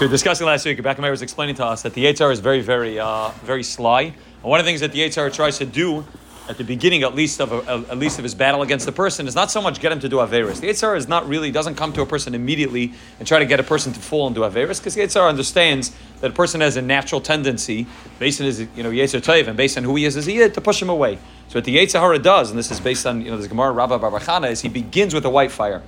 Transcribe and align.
We 0.00 0.06
were 0.06 0.10
discussing 0.10 0.48
last 0.48 0.66
week, 0.66 0.78
Reb 0.78 0.86
Yakov 0.86 1.02
Meir 1.02 1.12
was 1.12 1.22
explaining 1.22 1.54
to 1.54 1.64
us 1.64 1.82
that 1.82 1.94
the 1.94 2.08
HR 2.08 2.32
is 2.32 2.40
very, 2.40 2.60
very, 2.60 2.98
uh, 2.98 3.28
very 3.44 3.62
sly. 3.62 4.02
And 4.02 4.42
one 4.42 4.58
of 4.58 4.66
the 4.66 4.68
things 4.68 4.80
that 4.80 4.90
the 4.90 5.04
HR 5.04 5.30
tries 5.30 5.58
to 5.58 5.64
do 5.64 6.04
at 6.48 6.58
the 6.58 6.64
beginning, 6.64 7.04
at 7.04 7.14
least 7.14 7.40
of 7.40 7.52
a, 7.52 7.88
at 7.88 7.96
least 7.96 8.18
of 8.18 8.24
his 8.24 8.34
battle 8.34 8.62
against 8.62 8.86
the 8.86 8.90
person, 8.90 9.28
is 9.28 9.36
not 9.36 9.52
so 9.52 9.62
much 9.62 9.78
get 9.78 9.92
him 9.92 10.00
to 10.00 10.08
do 10.08 10.16
averis. 10.16 10.58
The 10.58 10.84
HR 10.84 10.96
is 10.96 11.06
not 11.06 11.28
really 11.28 11.52
doesn't 11.52 11.76
come 11.76 11.92
to 11.92 12.02
a 12.02 12.06
person 12.06 12.34
immediately 12.34 12.92
and 13.20 13.28
try 13.28 13.38
to 13.38 13.46
get 13.46 13.60
a 13.60 13.62
person 13.62 13.92
to 13.92 14.00
fall 14.00 14.26
into 14.26 14.40
averis 14.40 14.80
because 14.80 14.96
the 14.96 15.04
HR 15.04 15.28
understands 15.28 15.92
that 16.22 16.32
a 16.32 16.34
person 16.34 16.60
has 16.60 16.76
a 16.76 16.82
natural 16.82 17.20
tendency, 17.20 17.86
based 18.18 18.40
on 18.40 18.46
his 18.46 18.62
you 18.74 18.82
know 18.82 18.90
Yetzer 18.90 19.20
Tov 19.20 19.46
and 19.46 19.56
based 19.56 19.78
on 19.78 19.84
who 19.84 19.94
he 19.94 20.06
is 20.06 20.16
as 20.16 20.26
he 20.26 20.38
is, 20.38 20.54
to 20.54 20.60
push 20.60 20.82
him 20.82 20.88
away. 20.88 21.20
So 21.50 21.58
what 21.58 21.64
the 21.66 21.76
Yetzirah 21.76 22.20
does, 22.20 22.50
and 22.50 22.58
this 22.58 22.72
is 22.72 22.80
based 22.80 23.06
on 23.06 23.22
you 23.22 23.30
know 23.30 23.36
this 23.36 23.46
Gemara 23.46 23.70
Rabbah 23.70 23.98
bar 23.98 24.10
bar 24.10 24.18
Chana, 24.18 24.50
is 24.50 24.60
he 24.60 24.68
begins 24.68 25.14
with 25.14 25.24
a 25.24 25.30
white 25.30 25.52
fire. 25.52 25.82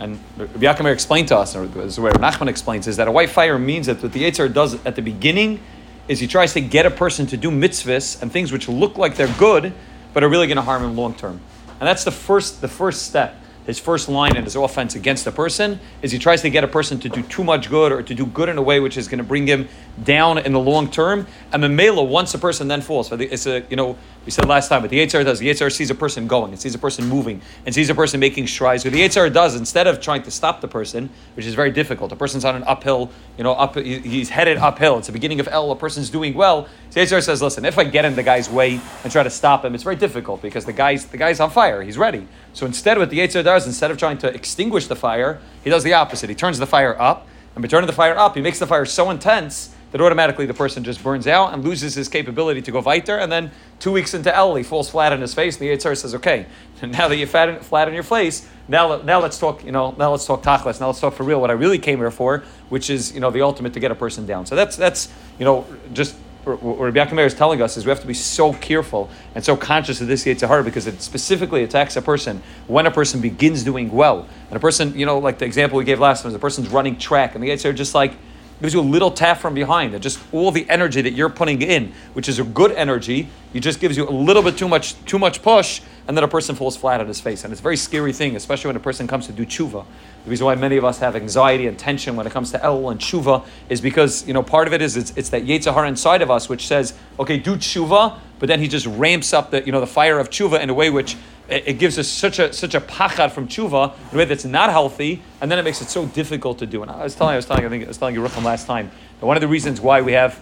And 0.00 0.18
Rabbi 0.38 0.66
Yaakov 0.66 0.90
explained 0.90 1.28
to 1.28 1.36
us, 1.36 1.54
or 1.54 1.66
this 1.66 1.92
is 1.92 2.00
where 2.00 2.12
Nachman 2.14 2.48
explains, 2.48 2.88
is 2.88 2.96
that 2.96 3.06
a 3.06 3.12
white 3.12 3.28
fire 3.28 3.58
means 3.58 3.86
that 3.86 4.02
what 4.02 4.12
the 4.12 4.24
Yetzer 4.24 4.52
does 4.52 4.74
at 4.86 4.96
the 4.96 5.02
beginning 5.02 5.60
is 6.08 6.18
he 6.18 6.26
tries 6.26 6.54
to 6.54 6.60
get 6.62 6.86
a 6.86 6.90
person 6.90 7.26
to 7.26 7.36
do 7.36 7.50
mitzvahs 7.50 8.20
and 8.22 8.32
things 8.32 8.50
which 8.50 8.66
look 8.66 8.96
like 8.96 9.16
they're 9.16 9.32
good, 9.38 9.74
but 10.14 10.24
are 10.24 10.28
really 10.28 10.46
going 10.46 10.56
to 10.56 10.62
harm 10.62 10.82
him 10.82 10.96
long 10.96 11.14
term. 11.14 11.38
And 11.78 11.86
that's 11.86 12.04
the 12.04 12.10
first, 12.10 12.62
the 12.62 12.68
first 12.68 13.02
step. 13.02 13.36
His 13.66 13.78
first 13.78 14.08
line 14.08 14.36
in 14.36 14.44
his 14.44 14.56
offense 14.56 14.94
against 14.94 15.26
a 15.26 15.32
person 15.32 15.78
is 16.00 16.10
he 16.10 16.18
tries 16.18 16.40
to 16.42 16.50
get 16.50 16.64
a 16.64 16.68
person 16.68 16.98
to 17.00 17.08
do 17.08 17.22
too 17.22 17.44
much 17.44 17.68
good 17.68 17.92
or 17.92 18.02
to 18.02 18.14
do 18.14 18.24
good 18.24 18.48
in 18.48 18.56
a 18.56 18.62
way 18.62 18.80
which 18.80 18.96
is 18.96 19.06
going 19.06 19.18
to 19.18 19.24
bring 19.24 19.46
him 19.46 19.68
down 20.02 20.38
in 20.38 20.52
the 20.52 20.58
long 20.58 20.90
term. 20.90 21.26
And 21.52 21.62
the 21.62 21.68
mela, 21.68 22.02
once 22.02 22.34
a 22.34 22.38
person 22.38 22.68
then 22.68 22.80
falls, 22.80 23.12
it's 23.12 23.46
a 23.46 23.64
you 23.68 23.76
know 23.76 23.98
we 24.30 24.32
said 24.32 24.46
last 24.46 24.68
time, 24.68 24.80
but 24.80 24.90
the 24.90 24.98
Yitzhar 25.00 25.24
does. 25.24 25.40
The 25.40 25.48
Yitzhar 25.48 25.72
sees 25.72 25.90
a 25.90 25.94
person 25.94 26.28
going, 26.28 26.52
it 26.52 26.60
sees 26.60 26.72
a 26.72 26.78
person 26.78 27.08
moving, 27.08 27.42
and 27.66 27.74
sees 27.74 27.90
a 27.90 27.96
person 27.96 28.20
making 28.20 28.46
strides. 28.46 28.84
What 28.84 28.92
the 28.92 29.00
Yitzhar 29.00 29.32
does, 29.32 29.56
instead 29.56 29.88
of 29.88 30.00
trying 30.00 30.22
to 30.22 30.30
stop 30.30 30.60
the 30.60 30.68
person, 30.68 31.10
which 31.34 31.46
is 31.46 31.54
very 31.54 31.72
difficult, 31.72 32.12
a 32.12 32.16
person's 32.16 32.44
on 32.44 32.54
an 32.54 32.62
uphill, 32.62 33.10
you 33.36 33.42
know, 33.42 33.54
up 33.54 33.74
he's 33.74 34.28
headed 34.28 34.56
uphill. 34.58 34.98
It's 34.98 35.08
the 35.08 35.12
beginning 35.12 35.40
of 35.40 35.48
Elul. 35.48 35.72
A 35.72 35.74
person's 35.74 36.10
doing 36.10 36.34
well. 36.34 36.68
The 36.92 37.00
Yitzhar 37.00 37.24
says, 37.24 37.42
"Listen, 37.42 37.64
if 37.64 37.76
I 37.76 37.82
get 37.82 38.04
in 38.04 38.14
the 38.14 38.22
guy's 38.22 38.48
way 38.48 38.80
and 39.02 39.10
try 39.10 39.24
to 39.24 39.30
stop 39.30 39.64
him, 39.64 39.74
it's 39.74 39.82
very 39.82 39.96
difficult 39.96 40.42
because 40.42 40.64
the 40.64 40.72
guy's 40.72 41.06
the 41.06 41.16
guy's 41.16 41.40
on 41.40 41.50
fire. 41.50 41.82
He's 41.82 41.98
ready. 41.98 42.28
So 42.52 42.66
instead, 42.66 42.98
what 42.98 43.10
the 43.10 43.18
Yitzhar 43.18 43.42
does, 43.42 43.66
instead 43.66 43.90
of 43.90 43.98
trying 43.98 44.18
to 44.18 44.32
extinguish 44.32 44.86
the 44.86 44.94
fire, 44.94 45.40
he 45.64 45.70
does 45.70 45.82
the 45.82 45.94
opposite. 45.94 46.30
He 46.30 46.36
turns 46.36 46.60
the 46.60 46.68
fire 46.68 46.94
up, 47.02 47.26
and 47.56 47.62
by 47.62 47.66
turning 47.66 47.88
the 47.88 47.92
fire 47.92 48.16
up, 48.16 48.36
he 48.36 48.42
makes 48.42 48.60
the 48.60 48.66
fire 48.68 48.84
so 48.84 49.10
intense." 49.10 49.70
That 49.92 50.00
automatically 50.00 50.46
the 50.46 50.54
person 50.54 50.84
just 50.84 51.02
burns 51.02 51.26
out 51.26 51.52
and 51.52 51.64
loses 51.64 51.94
his 51.94 52.08
capability 52.08 52.62
to 52.62 52.70
go 52.70 52.80
weiter. 52.80 53.18
And 53.18 53.30
then 53.30 53.50
two 53.80 53.90
weeks 53.90 54.14
into 54.14 54.30
Elul, 54.30 54.58
he 54.58 54.62
falls 54.62 54.88
flat 54.88 55.12
on 55.12 55.20
his 55.20 55.34
face, 55.34 55.58
and 55.58 55.68
the 55.68 55.74
Yitzhar 55.74 55.96
says, 55.96 56.14
"Okay, 56.14 56.46
now 56.82 57.08
that 57.08 57.16
you're 57.16 57.26
flat, 57.26 57.64
flat 57.64 57.88
on 57.88 57.94
your 57.94 58.04
face, 58.04 58.48
now 58.68 59.02
now 59.02 59.20
let's 59.20 59.38
talk. 59.38 59.64
You 59.64 59.72
know, 59.72 59.94
now 59.98 60.12
let's 60.12 60.26
talk 60.26 60.42
tachlis. 60.42 60.80
Now 60.80 60.86
let's 60.86 61.00
talk 61.00 61.14
for 61.14 61.24
real. 61.24 61.40
What 61.40 61.50
I 61.50 61.54
really 61.54 61.78
came 61.78 61.98
here 61.98 62.10
for, 62.10 62.44
which 62.68 62.88
is 62.88 63.12
you 63.12 63.20
know 63.20 63.30
the 63.30 63.42
ultimate 63.42 63.72
to 63.74 63.80
get 63.80 63.90
a 63.90 63.96
person 63.96 64.26
down. 64.26 64.46
So 64.46 64.54
that's 64.54 64.76
that's 64.76 65.12
you 65.38 65.44
know 65.44 65.66
just." 65.92 66.14
What 66.42 66.80
Rabbi 66.80 66.98
Yaakov 66.98 67.26
is 67.26 67.34
telling 67.34 67.60
us 67.60 67.76
is 67.76 67.84
we 67.84 67.90
have 67.90 68.00
to 68.00 68.06
be 68.06 68.14
so 68.14 68.54
careful 68.54 69.10
and 69.34 69.44
so 69.44 69.58
conscious 69.58 70.00
of 70.00 70.06
this 70.06 70.24
Yitzhar 70.24 70.64
because 70.64 70.86
it 70.86 71.02
specifically 71.02 71.64
attacks 71.64 71.96
a 71.96 72.02
person 72.02 72.42
when 72.66 72.86
a 72.86 72.90
person 72.90 73.20
begins 73.20 73.62
doing 73.62 73.92
well. 73.92 74.26
And 74.48 74.56
a 74.56 74.58
person, 74.58 74.98
you 74.98 75.04
know, 75.04 75.18
like 75.18 75.38
the 75.38 75.44
example 75.44 75.76
we 75.76 75.84
gave 75.84 76.00
last 76.00 76.22
time, 76.22 76.30
is 76.30 76.34
a 76.34 76.38
person's 76.38 76.70
running 76.70 76.96
track, 76.96 77.34
and 77.34 77.44
the 77.44 77.50
Yitzhar 77.50 77.74
just 77.74 77.94
like 77.94 78.14
gives 78.60 78.74
you 78.74 78.80
a 78.80 78.82
little 78.82 79.10
tap 79.10 79.38
from 79.38 79.54
behind. 79.54 79.94
That 79.94 80.00
just 80.00 80.20
all 80.32 80.50
the 80.50 80.68
energy 80.68 81.00
that 81.02 81.12
you're 81.12 81.30
putting 81.30 81.62
in, 81.62 81.92
which 82.12 82.28
is 82.28 82.38
a 82.38 82.44
good 82.44 82.72
energy, 82.72 83.28
it 83.54 83.60
just 83.60 83.80
gives 83.80 83.96
you 83.96 84.08
a 84.08 84.10
little 84.10 84.42
bit 84.42 84.56
too 84.58 84.68
much 84.68 85.02
too 85.06 85.18
much 85.18 85.42
push, 85.42 85.80
and 86.06 86.16
then 86.16 86.24
a 86.24 86.28
person 86.28 86.54
falls 86.54 86.76
flat 86.76 87.00
on 87.00 87.08
his 87.08 87.20
face. 87.20 87.44
And 87.44 87.52
it's 87.52 87.60
a 87.60 87.62
very 87.62 87.76
scary 87.76 88.12
thing, 88.12 88.36
especially 88.36 88.68
when 88.68 88.76
a 88.76 88.80
person 88.80 89.06
comes 89.06 89.26
to 89.26 89.32
do 89.32 89.46
tshuva. 89.46 89.84
The 90.24 90.30
reason 90.30 90.44
why 90.44 90.54
many 90.54 90.76
of 90.76 90.84
us 90.84 90.98
have 90.98 91.16
anxiety 91.16 91.66
and 91.66 91.78
tension 91.78 92.14
when 92.16 92.26
it 92.26 92.32
comes 92.32 92.50
to 92.52 92.58
Elul 92.58 92.90
and 92.90 93.00
tshuva 93.00 93.44
is 93.68 93.80
because 93.80 94.26
you 94.26 94.34
know 94.34 94.42
part 94.42 94.66
of 94.66 94.74
it 94.74 94.82
is 94.82 94.96
it's, 94.96 95.12
it's 95.16 95.30
that 95.30 95.44
Yetzirah 95.44 95.88
inside 95.88 96.22
of 96.22 96.30
us 96.30 96.48
which 96.48 96.66
says, 96.66 96.94
okay, 97.18 97.38
do 97.38 97.56
tshuva, 97.56 98.18
but 98.38 98.46
then 98.46 98.60
he 98.60 98.68
just 98.68 98.86
ramps 98.86 99.32
up 99.32 99.50
the 99.50 99.64
you 99.64 99.72
know 99.72 99.80
the 99.80 99.86
fire 99.86 100.18
of 100.18 100.30
tshuva 100.30 100.60
in 100.60 100.68
a 100.68 100.74
way 100.74 100.90
which 100.90 101.16
it 101.50 101.78
gives 101.78 101.98
us 101.98 102.06
such 102.06 102.38
a 102.38 102.52
such 102.52 102.74
a 102.74 102.80
pachad 102.80 103.32
from 103.32 103.48
tshuva 103.48 103.94
in 104.10 104.16
a 104.16 104.18
way 104.18 104.24
that's 104.24 104.44
not 104.44 104.70
healthy, 104.70 105.20
and 105.40 105.50
then 105.50 105.58
it 105.58 105.62
makes 105.64 105.80
it 105.80 105.88
so 105.88 106.06
difficult 106.06 106.58
to 106.58 106.66
do. 106.66 106.82
And 106.82 106.90
I 106.90 107.02
was 107.02 107.14
telling, 107.14 107.32
I 107.32 107.36
was 107.36 107.46
telling, 107.46 107.64
I 107.64 107.68
think 107.68 107.84
I 107.84 107.88
was 107.88 107.98
telling 107.98 108.14
you 108.14 108.22
last 108.22 108.66
time 108.66 108.90
that 109.18 109.26
one 109.26 109.36
of 109.36 109.40
the 109.40 109.48
reasons 109.48 109.80
why 109.80 110.00
we 110.00 110.12
have 110.12 110.40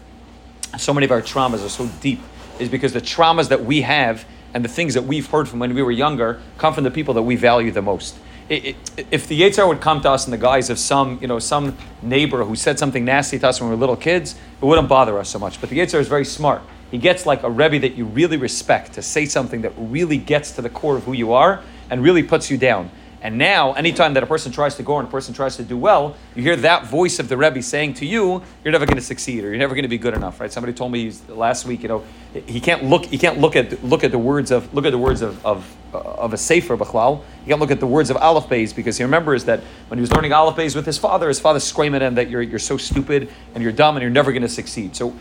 so 0.77 0.93
many 0.93 1.07
of 1.07 1.11
our 1.11 1.23
traumas 1.23 1.65
are 1.65 1.71
so 1.71 1.89
deep 2.01 2.21
is 2.59 2.69
because 2.69 2.93
the 2.93 3.01
traumas 3.01 3.49
that 3.49 3.65
we 3.65 3.83
have 3.83 4.27
and 4.53 4.65
the 4.65 4.69
things 4.69 4.95
that 4.95 5.05
we've 5.05 5.27
heard 5.27 5.49
from 5.49 5.59
when 5.59 5.75
we 5.75 5.83
were 5.83 5.91
younger 5.91 6.41
come 6.59 6.75
from 6.75 6.85
the 6.85 6.91
people 6.91 7.15
that 7.15 7.23
we 7.23 7.37
value 7.37 7.71
the 7.71 7.83
most. 7.83 8.19
It, 8.49 8.77
it, 8.97 9.07
if 9.11 9.29
the 9.29 9.41
Yitzhar 9.41 9.69
would 9.69 9.81
come 9.81 10.01
to 10.03 10.11
us 10.11 10.27
in 10.27 10.31
the 10.31 10.39
guise 10.39 10.71
of 10.71 10.79
some, 10.79 11.19
you 11.21 11.29
know, 11.29 11.39
some 11.39 11.77
neighbor 12.01 12.45
who 12.45 12.57
said 12.57 12.79
something 12.79 13.05
nasty 13.05 13.39
to 13.39 13.49
us 13.49 13.61
when 13.61 13.69
we 13.69 13.77
were 13.77 13.81
little 13.81 13.97
kids, 13.97 14.35
it 14.61 14.65
wouldn't 14.65 14.89
bother 14.89 15.19
us 15.19 15.29
so 15.29 15.39
much. 15.39 15.61
But 15.61 15.71
the 15.71 15.79
Yitzhar 15.79 16.01
is 16.01 16.09
very 16.09 16.25
smart 16.25 16.63
he 16.91 16.99
gets 16.99 17.27
like 17.27 17.43
a 17.43 17.51
Rebbe 17.51 17.79
that 17.81 17.95
you 17.95 18.05
really 18.05 18.37
respect 18.37 18.95
to 18.95 19.03
say 19.03 19.27
something 19.27 19.63
that 19.63 19.73
really 19.77 20.19
gets 20.19 20.53
to 20.53 20.63
the 20.63 20.71
core 20.71 20.97
of 20.97 21.05
who 21.05 21.13
you 21.13 21.33
are 21.33 21.63
and 21.91 22.03
really 22.03 22.23
puts 22.23 22.51
you 22.51 22.59
down. 22.59 22.91
And 23.21 23.37
now, 23.37 23.73
anytime 23.73 24.15
that 24.15 24.23
a 24.23 24.27
person 24.27 24.53
tries 24.53 24.77
to 24.77 24.85
go 24.85 24.99
and 24.99 25.09
a 25.09 25.11
person 25.11 25.35
tries 25.35 25.57
to 25.57 25.65
do 25.65 25.77
well, 25.77 26.17
you 26.37 26.43
hear 26.43 26.55
that 26.57 26.87
voice 26.87 27.19
of 27.19 27.29
the 27.29 27.37
Rebbe 27.37 27.61
saying 27.63 27.95
to 27.95 28.07
you, 28.07 28.43
"You're 28.63 28.71
never 28.71 28.87
going 28.87 28.97
to 28.97 29.03
succeed, 29.03 29.43
or 29.43 29.49
you're 29.49 29.59
never 29.59 29.75
going 29.75 29.83
to 29.83 29.89
be 29.89 29.99
good 29.99 30.15
enough." 30.15 30.39
Right? 30.39 30.53
Somebody 30.53 30.73
told 30.73 30.93
me 30.93 31.13
last 31.29 31.65
week, 31.65 31.83
you 31.83 31.89
know, 31.89 32.05
he 32.47 32.61
can't 32.61 32.85
look, 32.85 33.07
he 33.07 33.19
can't 33.19 33.41
look 33.41 33.57
at 33.57 33.83
look 33.83 34.05
at 34.05 34.13
the 34.13 34.19
words 34.19 34.53
of 34.53 34.73
look 34.73 34.85
at 34.85 34.93
the 34.93 34.99
words 34.99 35.21
of 35.21 35.45
of, 35.45 35.77
of 35.93 36.33
a 36.33 36.37
sefer 36.37 36.77
b'chlal. 36.77 37.25
He 37.43 37.49
can't 37.49 37.61
look 37.61 37.73
at 37.73 37.81
the 37.81 37.89
words 37.89 38.09
of 38.09 38.17
Aleph 38.19 38.49
Beis 38.49 38.75
because 38.75 38.99
he 38.99 39.03
remembers 39.03 39.45
that 39.47 39.65
when 39.89 39.99
he 39.99 40.01
was 40.01 40.13
learning 40.13 40.33
Aleph 40.33 40.55
Beis 40.55 40.77
with 40.77 40.87
his 40.87 40.97
father, 40.99 41.27
his 41.27 41.41
father 41.41 41.59
screaming 41.59 42.03
at 42.03 42.07
him 42.07 42.15
that 42.15 42.31
you're 42.31 42.43
you're 42.43 42.61
so 42.61 42.77
stupid 42.77 43.29
and 43.53 43.65
you're 43.65 43.73
dumb 43.73 43.97
and 43.97 44.03
you're 44.03 44.13
never 44.13 44.31
going 44.31 44.43
to 44.43 44.49
succeed. 44.49 44.95
So 44.95 45.13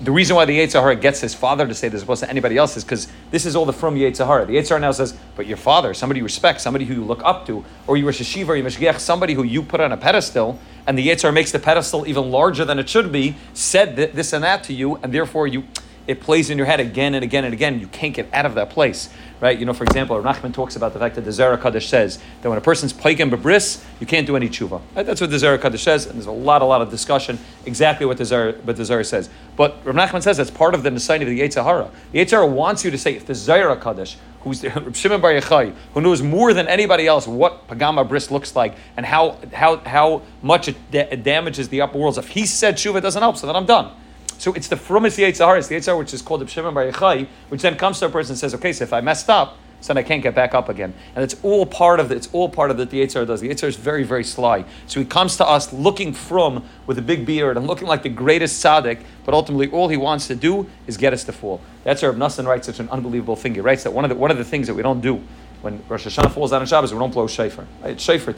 the 0.00 0.12
reason 0.12 0.36
why 0.36 0.44
the 0.44 0.56
Yetzirah 0.56 1.00
gets 1.00 1.20
his 1.20 1.34
father 1.34 1.66
to 1.66 1.74
say 1.74 1.88
this 1.88 2.02
opposed 2.02 2.22
to 2.22 2.30
anybody 2.30 2.56
else 2.56 2.76
is 2.76 2.84
because 2.84 3.08
this 3.32 3.44
is 3.44 3.56
all 3.56 3.64
the 3.64 3.72
from 3.72 3.96
Yetzirah. 3.96 4.46
The 4.46 4.54
Yetzirah 4.54 4.80
now 4.80 4.92
says, 4.92 5.16
but 5.34 5.46
your 5.46 5.56
father, 5.56 5.92
somebody 5.92 6.18
you 6.18 6.24
respect, 6.24 6.60
somebody 6.60 6.84
who 6.84 6.94
you 6.94 7.04
look 7.04 7.20
up 7.24 7.46
to, 7.46 7.64
or 7.86 7.96
you 7.96 8.06
Rosh 8.06 8.20
Yeshiva 8.20 8.48
or 8.48 8.56
you 8.56 8.62
Meshgiach, 8.62 9.00
somebody 9.00 9.34
who 9.34 9.42
you 9.42 9.62
put 9.62 9.80
on 9.80 9.90
a 9.90 9.96
pedestal, 9.96 10.58
and 10.86 10.96
the 10.96 11.08
Yetzirah 11.08 11.34
makes 11.34 11.50
the 11.50 11.58
pedestal 11.58 12.06
even 12.06 12.30
larger 12.30 12.64
than 12.64 12.78
it 12.78 12.88
should 12.88 13.10
be, 13.10 13.36
said 13.54 13.96
this 13.96 14.32
and 14.32 14.44
that 14.44 14.62
to 14.64 14.72
you, 14.72 14.96
and 14.96 15.12
therefore 15.12 15.48
you 15.48 15.64
it 16.06 16.22
plays 16.22 16.48
in 16.48 16.56
your 16.56 16.66
head 16.66 16.80
again 16.80 17.14
and 17.14 17.22
again 17.22 17.44
and 17.44 17.52
again. 17.52 17.78
You 17.78 17.86
can't 17.86 18.14
get 18.14 18.32
out 18.32 18.46
of 18.46 18.54
that 18.54 18.70
place, 18.70 19.10
right? 19.40 19.58
You 19.58 19.66
know, 19.66 19.72
for 19.72 19.84
example, 19.84 20.20
Nachman 20.22 20.52
talks 20.52 20.76
about 20.76 20.92
the 20.92 20.98
fact 20.98 21.14
that 21.14 21.22
the 21.22 21.32
Zohar 21.32 21.56
HaKadosh 21.56 21.88
says 21.88 22.18
that 22.42 22.48
when 22.48 22.58
a 22.58 22.62
person's 22.62 22.92
paikim 22.92 23.30
bebris, 23.30 23.84
you 24.00 24.06
can't 24.06 24.26
do 24.26 24.36
any 24.36 24.48
tshuva. 24.48 24.80
Right? 24.94 25.06
That's 25.06 25.20
what 25.20 25.30
the 25.30 25.38
Zohar 25.38 25.58
HaKadosh 25.58 25.80
says, 25.80 26.06
and 26.06 26.16
there's 26.16 26.26
a 26.26 26.32
lot, 26.32 26.62
a 26.62 26.64
lot 26.64 26.82
of 26.82 26.90
discussion 26.90 27.38
exactly 27.66 28.06
what 28.06 28.18
the 28.18 28.24
Zera, 28.24 28.60
what 28.64 28.76
the 28.76 28.82
Zera 28.82 29.04
says. 29.04 29.28
But 29.56 29.76
Rav 29.84 29.94
Nachman 29.94 30.22
says 30.22 30.36
that's 30.36 30.50
part 30.50 30.74
of 30.74 30.82
the 30.82 30.90
Nisayin 30.90 31.22
of 31.22 31.28
the 31.28 31.40
Yetzirah. 31.40 31.90
The 32.12 32.18
Yetzirah 32.18 32.50
wants 32.50 32.84
you 32.84 32.90
to 32.90 32.98
say, 32.98 33.14
if 33.14 33.26
the 33.26 33.34
Zohar 33.34 33.76
HaKadosh, 33.76 34.16
who's 34.42 34.60
the, 34.62 34.70
Shimon 34.94 35.20
Bar 35.20 35.32
Yochai, 35.32 35.74
who 35.94 36.00
knows 36.00 36.22
more 36.22 36.52
than 36.54 36.66
anybody 36.68 37.06
else 37.06 37.26
what 37.26 37.68
Pagama 37.68 38.08
Bris 38.08 38.30
looks 38.30 38.56
like 38.56 38.74
and 38.96 39.04
how, 39.06 39.38
how, 39.52 39.76
how 39.78 40.22
much 40.42 40.68
it, 40.68 40.76
da- 40.90 41.14
damages 41.16 41.68
the 41.68 41.80
upper 41.80 41.98
worlds, 41.98 42.18
if 42.18 42.28
he 42.28 42.46
said 42.46 42.76
tshuva, 42.76 42.98
it 42.98 43.00
doesn't 43.00 43.22
help, 43.22 43.36
so 43.36 43.46
then 43.46 43.56
I'm 43.56 43.66
done. 43.66 43.92
So 44.38 44.52
it's 44.52 44.68
the 44.68 44.76
frumis 44.76 45.18
Yetzirah, 45.18 45.58
it's 45.58 45.68
the 45.68 45.74
Yetzirah 45.74 45.98
which 45.98 46.14
is 46.14 46.22
called 46.22 46.40
the 46.40 46.46
Shimon 46.46 46.72
Bar 46.72 46.90
Yochai, 46.90 47.26
which 47.48 47.62
then 47.62 47.76
comes 47.76 47.98
to 47.98 48.06
a 48.06 48.08
person 48.08 48.32
and 48.32 48.38
says, 48.38 48.54
okay, 48.54 48.72
so 48.72 48.84
if 48.84 48.92
I 48.92 49.00
messed 49.00 49.28
up, 49.28 49.58
so 49.80 49.92
then 49.92 50.02
I 50.02 50.06
can't 50.06 50.22
get 50.22 50.34
back 50.34 50.54
up 50.54 50.68
again. 50.68 50.92
And 51.14 51.22
it's 51.22 51.36
all 51.42 51.64
part 51.64 52.00
of 52.00 52.08
the, 52.08 52.16
it's 52.16 52.28
all 52.32 52.48
part 52.48 52.70
of 52.70 52.78
that 52.78 52.90
the 52.90 53.00
Yetzirah 53.00 53.26
does. 53.26 53.40
The 53.40 53.48
Yetzirah 53.48 53.68
is 53.68 53.76
very, 53.76 54.02
very 54.02 54.24
sly. 54.24 54.64
So 54.86 54.98
he 55.00 55.06
comes 55.06 55.36
to 55.36 55.46
us 55.46 55.72
looking 55.72 56.12
from 56.12 56.64
with 56.86 56.98
a 56.98 57.02
big 57.02 57.26
beard 57.26 57.56
and 57.56 57.66
looking 57.66 57.86
like 57.86 58.02
the 58.02 58.08
greatest 58.08 58.64
tzaddik, 58.64 59.02
but 59.24 59.34
ultimately 59.34 59.70
all 59.70 59.88
he 59.88 59.96
wants 59.96 60.26
to 60.28 60.34
do 60.34 60.68
is 60.86 60.96
get 60.96 61.12
us 61.12 61.24
to 61.24 61.32
fall. 61.32 61.60
That's 61.84 62.02
where 62.02 62.12
Nassan 62.12 62.46
writes 62.46 62.66
such 62.66 62.80
an 62.80 62.88
unbelievable 62.90 63.36
thing. 63.36 63.54
He 63.54 63.60
writes 63.60 63.84
that 63.84 63.92
one 63.92 64.04
of 64.04 64.08
the, 64.08 64.16
one 64.16 64.30
of 64.30 64.38
the 64.38 64.44
things 64.44 64.66
that 64.66 64.74
we 64.74 64.82
don't 64.82 65.00
do 65.00 65.22
when 65.60 65.82
Rosh 65.88 66.06
Hashanah 66.06 66.32
falls 66.32 66.52
down 66.52 66.60
on 66.60 66.66
Shabbos, 66.66 66.92
we 66.92 66.98
don't 66.98 67.12
blow 67.12 67.26
shofar. 67.26 67.66
Right? 67.82 68.00
Shofar, 68.00 68.32
uh, 68.32 68.34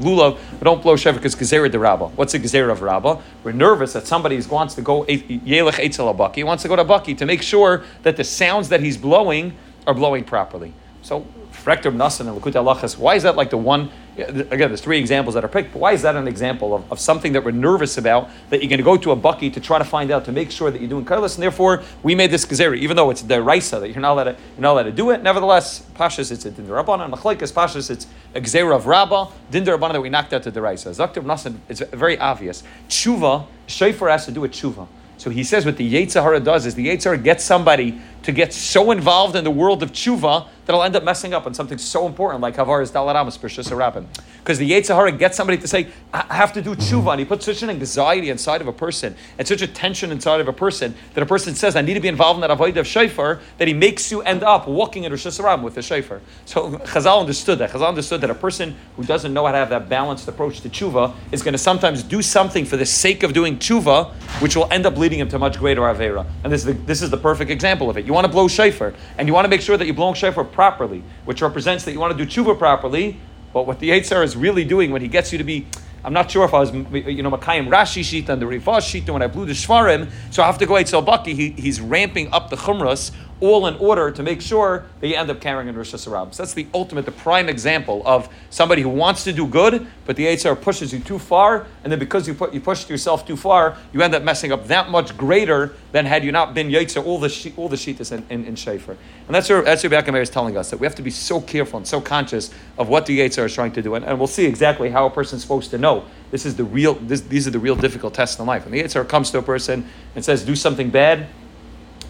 lulav, 0.00 0.38
we 0.52 0.64
don't 0.64 0.82
blow 0.82 0.96
shofar 0.96 1.18
because 1.18 1.36
gezerah 1.36 1.70
de 1.70 1.78
Rabbah. 1.78 2.08
What's 2.08 2.34
a 2.34 2.40
gezerah 2.40 2.72
of 2.72 2.82
Rabbah? 2.82 3.20
We're 3.44 3.52
nervous 3.52 3.92
that 3.92 4.06
somebody 4.06 4.40
wants 4.42 4.74
to 4.74 4.82
go 4.82 5.04
yelech 5.04 5.78
etzel 5.78 6.12
abaki. 6.12 6.36
He 6.36 6.44
wants 6.44 6.62
to 6.62 6.68
go 6.68 6.76
to 6.76 6.84
Baki 6.84 7.16
to 7.18 7.26
make 7.26 7.42
sure 7.42 7.84
that 8.02 8.16
the 8.16 8.24
sounds 8.24 8.68
that 8.70 8.80
he's 8.80 8.96
blowing 8.96 9.56
are 9.86 9.94
blowing 9.94 10.24
properly. 10.24 10.72
So 11.02 11.26
Frekter 11.52 11.92
Nassan 11.92 12.28
and 12.28 12.40
Likutei 12.40 12.62
Halachos, 12.62 12.98
why 12.98 13.14
is 13.14 13.22
that 13.22 13.36
like 13.36 13.50
the 13.50 13.56
one? 13.56 13.90
Again, 14.16 14.68
there's 14.68 14.80
three 14.80 14.98
examples 14.98 15.34
that 15.34 15.44
are 15.44 15.48
picked, 15.48 15.72
but 15.72 15.78
why 15.78 15.92
is 15.92 16.02
that 16.02 16.16
an 16.16 16.26
example 16.26 16.74
of, 16.74 16.92
of 16.92 16.98
something 16.98 17.32
that 17.32 17.44
we're 17.44 17.52
nervous 17.52 17.96
about 17.96 18.28
that 18.50 18.60
you're 18.60 18.68
going 18.68 18.78
to 18.78 18.84
go 18.84 18.96
to 18.96 19.12
a 19.12 19.16
bucky 19.16 19.50
to 19.50 19.60
try 19.60 19.78
to 19.78 19.84
find 19.84 20.10
out 20.10 20.24
to 20.24 20.32
make 20.32 20.50
sure 20.50 20.70
that 20.70 20.80
you're 20.80 20.90
doing 20.90 21.04
careless, 21.04 21.36
and 21.36 21.42
therefore 21.42 21.82
we 22.02 22.14
made 22.14 22.30
this 22.30 22.44
gezeri, 22.44 22.78
even 22.78 22.96
though 22.96 23.10
it's 23.10 23.22
the 23.22 23.40
raisa 23.42 23.78
that 23.78 23.88
you're 23.88 24.00
not 24.00 24.12
allowed 24.12 24.24
to, 24.24 24.30
you're 24.32 24.62
not 24.62 24.72
allowed 24.72 24.82
to 24.84 24.92
do 24.92 25.10
it. 25.10 25.22
Nevertheless, 25.22 25.86
pashas 25.94 26.32
it's 26.32 26.44
a 26.44 26.48
and 26.48 26.66
machlekes 26.68 27.52
pashas 27.52 27.90
it's 27.90 28.06
a 28.34 28.40
gezerah 28.40 28.76
of 28.76 28.86
rabba 28.86 29.28
dinder 29.50 29.78
rabbanon 29.78 29.92
that 29.92 30.00
we 30.00 30.10
knocked 30.10 30.32
out 30.32 30.42
to 30.42 30.50
the 30.50 30.60
raisa. 30.60 30.90
Zaktiv 30.90 31.24
Nassan, 31.24 31.56
it's 31.68 31.80
very 31.80 32.18
obvious. 32.18 32.62
Tshuva, 32.88 33.46
shayfer 33.68 34.10
has 34.10 34.26
to 34.26 34.32
do 34.32 34.40
with 34.40 34.52
tshuva. 34.52 34.86
So 35.20 35.28
he 35.28 35.44
says 35.44 35.66
what 35.66 35.76
the 35.76 35.92
Yetzirah 35.92 36.42
does 36.42 36.64
is 36.64 36.74
the 36.74 36.88
Yetzirah 36.88 37.22
gets 37.22 37.44
somebody 37.44 38.00
to 38.22 38.32
get 38.32 38.54
so 38.54 38.90
involved 38.90 39.36
in 39.36 39.44
the 39.44 39.50
world 39.50 39.82
of 39.82 39.92
tshuva 39.92 40.48
that 40.70 40.76
I'll 40.76 40.84
end 40.84 40.94
up 40.94 41.02
messing 41.02 41.34
up 41.34 41.46
on 41.46 41.54
something 41.54 41.78
so 41.78 42.06
important 42.06 42.40
like 42.42 42.54
Havaris 42.54 42.92
Dalaramas 42.92 43.36
Pershus 43.36 43.76
Rabin. 43.76 44.06
Because 44.38 44.56
the 44.56 44.70
Yetzirah 44.70 45.18
gets 45.18 45.36
somebody 45.36 45.58
to 45.58 45.66
say, 45.66 45.88
I 46.12 46.32
have 46.32 46.52
to 46.52 46.62
do 46.62 46.76
tshuva, 46.76 47.10
and 47.10 47.18
he 47.18 47.26
puts 47.26 47.44
such 47.44 47.64
an 47.64 47.70
anxiety 47.70 48.30
inside 48.30 48.60
of 48.60 48.68
a 48.68 48.72
person 48.72 49.16
and 49.36 49.48
such 49.48 49.62
a 49.62 49.66
tension 49.66 50.12
inside 50.12 50.40
of 50.40 50.46
a 50.46 50.52
person 50.52 50.94
that 51.14 51.22
a 51.22 51.26
person 51.26 51.56
says, 51.56 51.74
I 51.74 51.82
need 51.82 51.94
to 51.94 52.00
be 52.00 52.06
involved 52.06 52.36
in 52.36 52.42
that 52.42 52.52
avoid 52.52 52.76
of 52.76 52.86
shofar, 52.86 53.40
that 53.58 53.66
he 53.66 53.74
makes 53.74 54.12
you 54.12 54.22
end 54.22 54.44
up 54.44 54.68
walking 54.68 55.02
in 55.02 55.10
Rosh 55.10 55.26
Hashanah 55.26 55.60
with 55.60 55.74
the 55.74 55.82
shofar. 55.82 56.20
So 56.44 56.70
Chazal 56.70 57.18
understood 57.18 57.58
that. 57.58 57.70
Chazal 57.70 57.88
understood 57.88 58.20
that 58.20 58.30
a 58.30 58.34
person 58.34 58.76
who 58.94 59.02
doesn't 59.02 59.34
know 59.34 59.44
how 59.46 59.52
to 59.52 59.58
have 59.58 59.70
that 59.70 59.88
balanced 59.88 60.28
approach 60.28 60.60
to 60.60 60.68
tshuva 60.68 61.12
is 61.32 61.42
going 61.42 61.52
to 61.52 61.58
sometimes 61.58 62.04
do 62.04 62.22
something 62.22 62.64
for 62.64 62.76
the 62.76 62.86
sake 62.86 63.24
of 63.24 63.32
doing 63.32 63.58
tshuva, 63.58 64.12
which 64.40 64.54
will 64.54 64.68
end 64.70 64.86
up 64.86 64.96
leading 64.96 65.18
him 65.18 65.28
to 65.30 65.38
much 65.40 65.58
greater 65.58 65.80
avera. 65.80 66.24
And 66.44 66.52
this 66.52 66.60
is 66.60 66.66
the, 66.66 66.72
this 66.74 67.02
is 67.02 67.10
the 67.10 67.18
perfect 67.18 67.50
example 67.50 67.90
of 67.90 67.98
it. 67.98 68.06
You 68.06 68.12
want 68.12 68.24
to 68.24 68.32
blow 68.32 68.46
shofar, 68.46 68.94
and 69.18 69.26
you 69.26 69.34
want 69.34 69.46
to 69.46 69.48
make 69.48 69.62
sure 69.62 69.76
that 69.76 69.84
you're 69.84 69.94
blowing 69.94 70.14
shofar 70.14 70.44
properly, 70.60 71.02
which 71.24 71.40
represents 71.40 71.86
that 71.86 71.92
you 71.92 71.98
want 71.98 72.14
to 72.14 72.22
do 72.22 72.30
tshuva 72.30 72.58
properly. 72.58 73.18
But 73.54 73.66
what 73.66 73.80
the 73.80 73.88
Yitzhar 73.88 74.22
is 74.22 74.36
really 74.36 74.62
doing 74.62 74.90
when 74.90 75.00
he 75.00 75.08
gets 75.08 75.32
you 75.32 75.38
to 75.38 75.44
be, 75.44 75.66
I'm 76.04 76.12
not 76.12 76.30
sure 76.30 76.44
if 76.44 76.52
I 76.52 76.60
was, 76.60 76.70
you 76.70 77.22
know, 77.22 77.30
Makayim 77.30 77.68
Rashi 77.68 78.04
sheet 78.04 78.28
and 78.28 78.42
the 78.42 78.46
Rivas 78.46 78.84
sheet 78.84 79.08
when 79.08 79.22
I 79.22 79.26
blew 79.26 79.46
the 79.46 79.54
Shvarim, 79.54 80.10
so 80.30 80.42
I 80.42 80.46
have 80.46 80.58
to 80.58 80.66
go 80.66 80.74
Eitzel 80.74 81.02
Baki. 81.02 81.34
He, 81.34 81.50
he's 81.52 81.80
ramping 81.80 82.30
up 82.30 82.50
the 82.50 82.56
Chumras 82.56 83.10
all 83.40 83.66
in 83.66 83.74
order 83.76 84.10
to 84.10 84.22
make 84.22 84.40
sure 84.40 84.84
that 85.00 85.08
you 85.08 85.14
end 85.14 85.30
up 85.30 85.40
carrying 85.40 85.68
in 85.68 85.76
Rosh 85.76 85.94
Hashanah. 85.94 86.34
So 86.34 86.42
that's 86.42 86.54
the 86.54 86.66
ultimate, 86.74 87.04
the 87.04 87.12
prime 87.12 87.48
example 87.48 88.02
of 88.04 88.28
somebody 88.50 88.82
who 88.82 88.88
wants 88.88 89.24
to 89.24 89.32
do 89.32 89.46
good, 89.46 89.86
but 90.06 90.16
the 90.16 90.26
Yitzhar 90.26 90.60
pushes 90.60 90.92
you 90.92 91.00
too 91.00 91.18
far, 91.18 91.66
and 91.82 91.92
then 91.92 91.98
because 91.98 92.28
you 92.28 92.34
put 92.34 92.52
you 92.52 92.60
pushed 92.60 92.90
yourself 92.90 93.26
too 93.26 93.36
far, 93.36 93.76
you 93.92 94.02
end 94.02 94.14
up 94.14 94.22
messing 94.22 94.52
up 94.52 94.66
that 94.66 94.90
much 94.90 95.16
greater 95.16 95.74
than 95.92 96.06
had 96.06 96.24
you 96.24 96.32
not 96.32 96.54
been 96.54 96.68
Yitzhar 96.68 97.04
all 97.04 97.18
the 97.18 97.52
all 97.56 97.68
the 97.68 97.76
Shitas 97.76 98.12
in, 98.12 98.24
in, 98.30 98.44
in 98.44 98.56
Shafer. 98.56 98.96
And 99.26 99.34
that's 99.34 99.48
where 99.48 99.62
that's 99.62 99.82
what 99.84 100.16
is 100.16 100.30
telling 100.30 100.56
us 100.56 100.70
that 100.70 100.78
we 100.78 100.86
have 100.86 100.94
to 100.96 101.02
be 101.02 101.10
so 101.10 101.40
careful 101.40 101.78
and 101.78 101.86
so 101.86 102.00
conscious 102.00 102.50
of 102.78 102.88
what 102.88 103.06
the 103.06 103.20
Yitzhar 103.20 103.46
is 103.46 103.54
trying 103.54 103.72
to 103.72 103.82
do, 103.82 103.94
and, 103.94 104.04
and 104.04 104.18
we'll 104.18 104.28
see 104.28 104.46
exactly 104.46 104.90
how 104.90 105.06
a 105.06 105.10
person's 105.10 105.42
supposed 105.42 105.70
to 105.70 105.78
know. 105.78 106.04
This 106.30 106.46
is 106.46 106.56
the 106.56 106.64
real. 106.64 106.94
This, 106.94 107.22
these 107.22 107.46
are 107.46 107.50
the 107.50 107.58
real 107.58 107.76
difficult 107.76 108.14
tests 108.14 108.38
in 108.38 108.46
life. 108.46 108.64
And 108.64 108.74
the 108.74 108.82
Yitzhar 108.82 109.08
comes 109.08 109.30
to 109.32 109.38
a 109.38 109.42
person 109.42 109.86
and 110.14 110.24
says, 110.24 110.44
"Do 110.44 110.54
something 110.54 110.90
bad," 110.90 111.26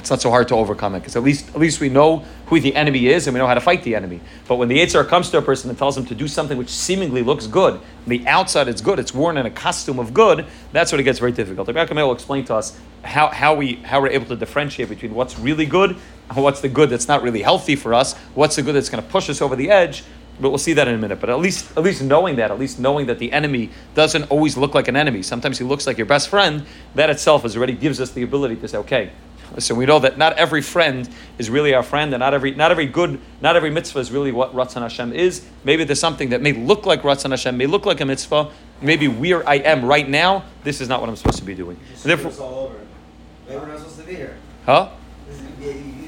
it's 0.01 0.11
not 0.11 0.21
so 0.21 0.31
hard 0.31 0.49
to 0.49 0.55
overcome 0.55 0.95
it 0.95 1.01
because 1.01 1.15
at 1.15 1.23
least 1.23 1.49
at 1.51 1.59
least 1.59 1.79
we 1.79 1.89
know 1.89 2.25
who 2.47 2.59
the 2.59 2.75
enemy 2.75 3.07
is 3.07 3.27
and 3.27 3.35
we 3.35 3.39
know 3.39 3.47
how 3.47 3.55
to 3.55 3.61
fight 3.61 3.83
the 3.83 3.95
enemy. 3.95 4.21
But 4.49 4.57
when 4.57 4.69
the 4.69 4.79
Yitzhar 4.79 5.07
comes 5.07 5.31
to 5.31 5.39
a 5.39 5.43
person 5.43 5.69
and 5.69 5.79
tells 5.79 5.97
him 5.97 6.07
to 6.07 6.15
do 6.15 6.27
something 6.27 6.57
which 6.57 6.71
seemingly 6.71 7.23
looks 7.23 7.47
good, 7.47 7.75
on 7.75 7.83
the 8.07 8.27
outside 8.27 8.67
it's 8.67 8.81
good, 8.81 8.99
it's 8.99 9.15
worn 9.15 9.37
in 9.37 9.47
a 9.47 9.51
costume 9.51 9.99
of 9.99 10.15
good, 10.15 10.47
that's 10.73 10.91
when 10.91 11.01
it 11.01 11.05
gets 11.05 11.19
very 11.19 11.33
difficult. 11.33 11.67
The 11.67 11.75
Rebbe 11.75 11.95
will 11.95 12.13
explain 12.13 12.45
to 12.47 12.55
us 12.55 12.79
how, 13.05 13.29
how 13.29 13.55
we 13.55 13.75
how 13.77 14.01
we're 14.01 14.09
able 14.09 14.27
to 14.27 14.37
differentiate 14.37 14.89
between 14.89 15.15
what's 15.15 15.39
really 15.39 15.67
good 15.67 15.91
and 15.91 16.43
what's 16.43 16.61
the 16.61 16.69
good 16.69 16.91
that's 16.91 17.09
not 17.09 17.23
really 17.23 17.43
healthy 17.43 17.77
for 17.77 17.93
us, 17.93 18.17
what's 18.35 18.57
the 18.57 18.63
good 18.63 18.75
that's 18.75 18.89
going 18.89 19.05
to 19.05 19.09
push 19.11 19.29
us 19.29 19.43
over 19.43 19.55
the 19.55 19.71
edge. 19.71 20.03
But 20.41 20.49
we'll 20.49 20.59
see 20.59 20.73
that 20.73 20.89
in 20.89 20.95
a 20.95 20.99
minute. 20.99 21.21
But 21.21 21.29
at 21.29 21.39
least, 21.39 21.71
at 21.77 21.83
least 21.83 22.03
knowing 22.03 22.37
that, 22.37 22.51
at 22.51 22.59
least 22.59 22.79
knowing 22.79 23.07
that 23.07 23.19
the 23.19 23.31
enemy 23.31 23.69
doesn't 23.95 24.25
always 24.31 24.57
look 24.57 24.75
like 24.75 24.89
an 24.89 24.97
enemy. 24.97 25.23
Sometimes 25.23 25.59
he 25.59 25.65
looks 25.65 25.87
like 25.87 25.99
your 25.99 26.07
best 26.07 26.31
friend. 26.31 26.65
That 26.95 27.11
itself 27.11 27.45
is 27.45 27.59
already 27.59 27.75
gives 27.75 28.01
us 28.01 28.13
the 28.13 28.23
ability 28.23 28.57
to 28.57 28.69
say, 28.69 28.79
okay, 28.79 29.11
Listen, 29.55 29.77
we 29.77 29.87
know 29.87 29.99
that 29.99 30.17
not 30.17 30.35
every 30.35 30.63
friend 30.63 31.09
is 31.39 31.51
really 31.51 31.75
our 31.75 31.83
friend, 31.83 32.13
and 32.15 32.21
not 32.21 32.35
every 32.35 32.55
not 32.55 32.71
every 32.71 32.87
good, 32.87 33.21
not 33.41 33.57
every 33.57 33.71
mitzvah 33.71 33.99
is 33.99 34.11
really 34.11 34.33
what 34.33 34.55
Ratzon 34.55 34.83
Hashem 34.83 35.13
is. 35.13 35.45
Maybe 35.65 35.85
there's 35.85 36.01
something 36.01 36.31
that 36.31 36.41
may 36.41 36.53
look 36.53 36.87
like 36.87 37.03
Ratzon 37.03 37.31
Hashem, 37.31 37.57
may 37.57 37.67
look 37.67 37.87
like 37.87 38.01
a 38.01 38.07
mitzvah. 38.07 38.51
Maybe 38.81 39.09
where 39.09 39.47
I 39.49 39.57
am 39.57 39.85
right 39.85 40.09
now, 40.09 40.45
this 40.65 40.81
is 40.81 40.89
not 40.89 41.01
what 41.01 41.11
I'm 41.11 41.17
supposed 41.17 41.39
to 41.39 41.45
be 41.45 41.55
doing. 41.55 41.79
therefore, 42.03 42.33
all 42.43 42.59
over. 42.67 42.77
Maybe 43.47 43.61
we're 43.61 43.67
not 43.67 43.79
supposed 43.79 43.99
to 43.99 44.07
be 44.07 44.15
here. 44.15 44.37
Huh? 44.65 44.91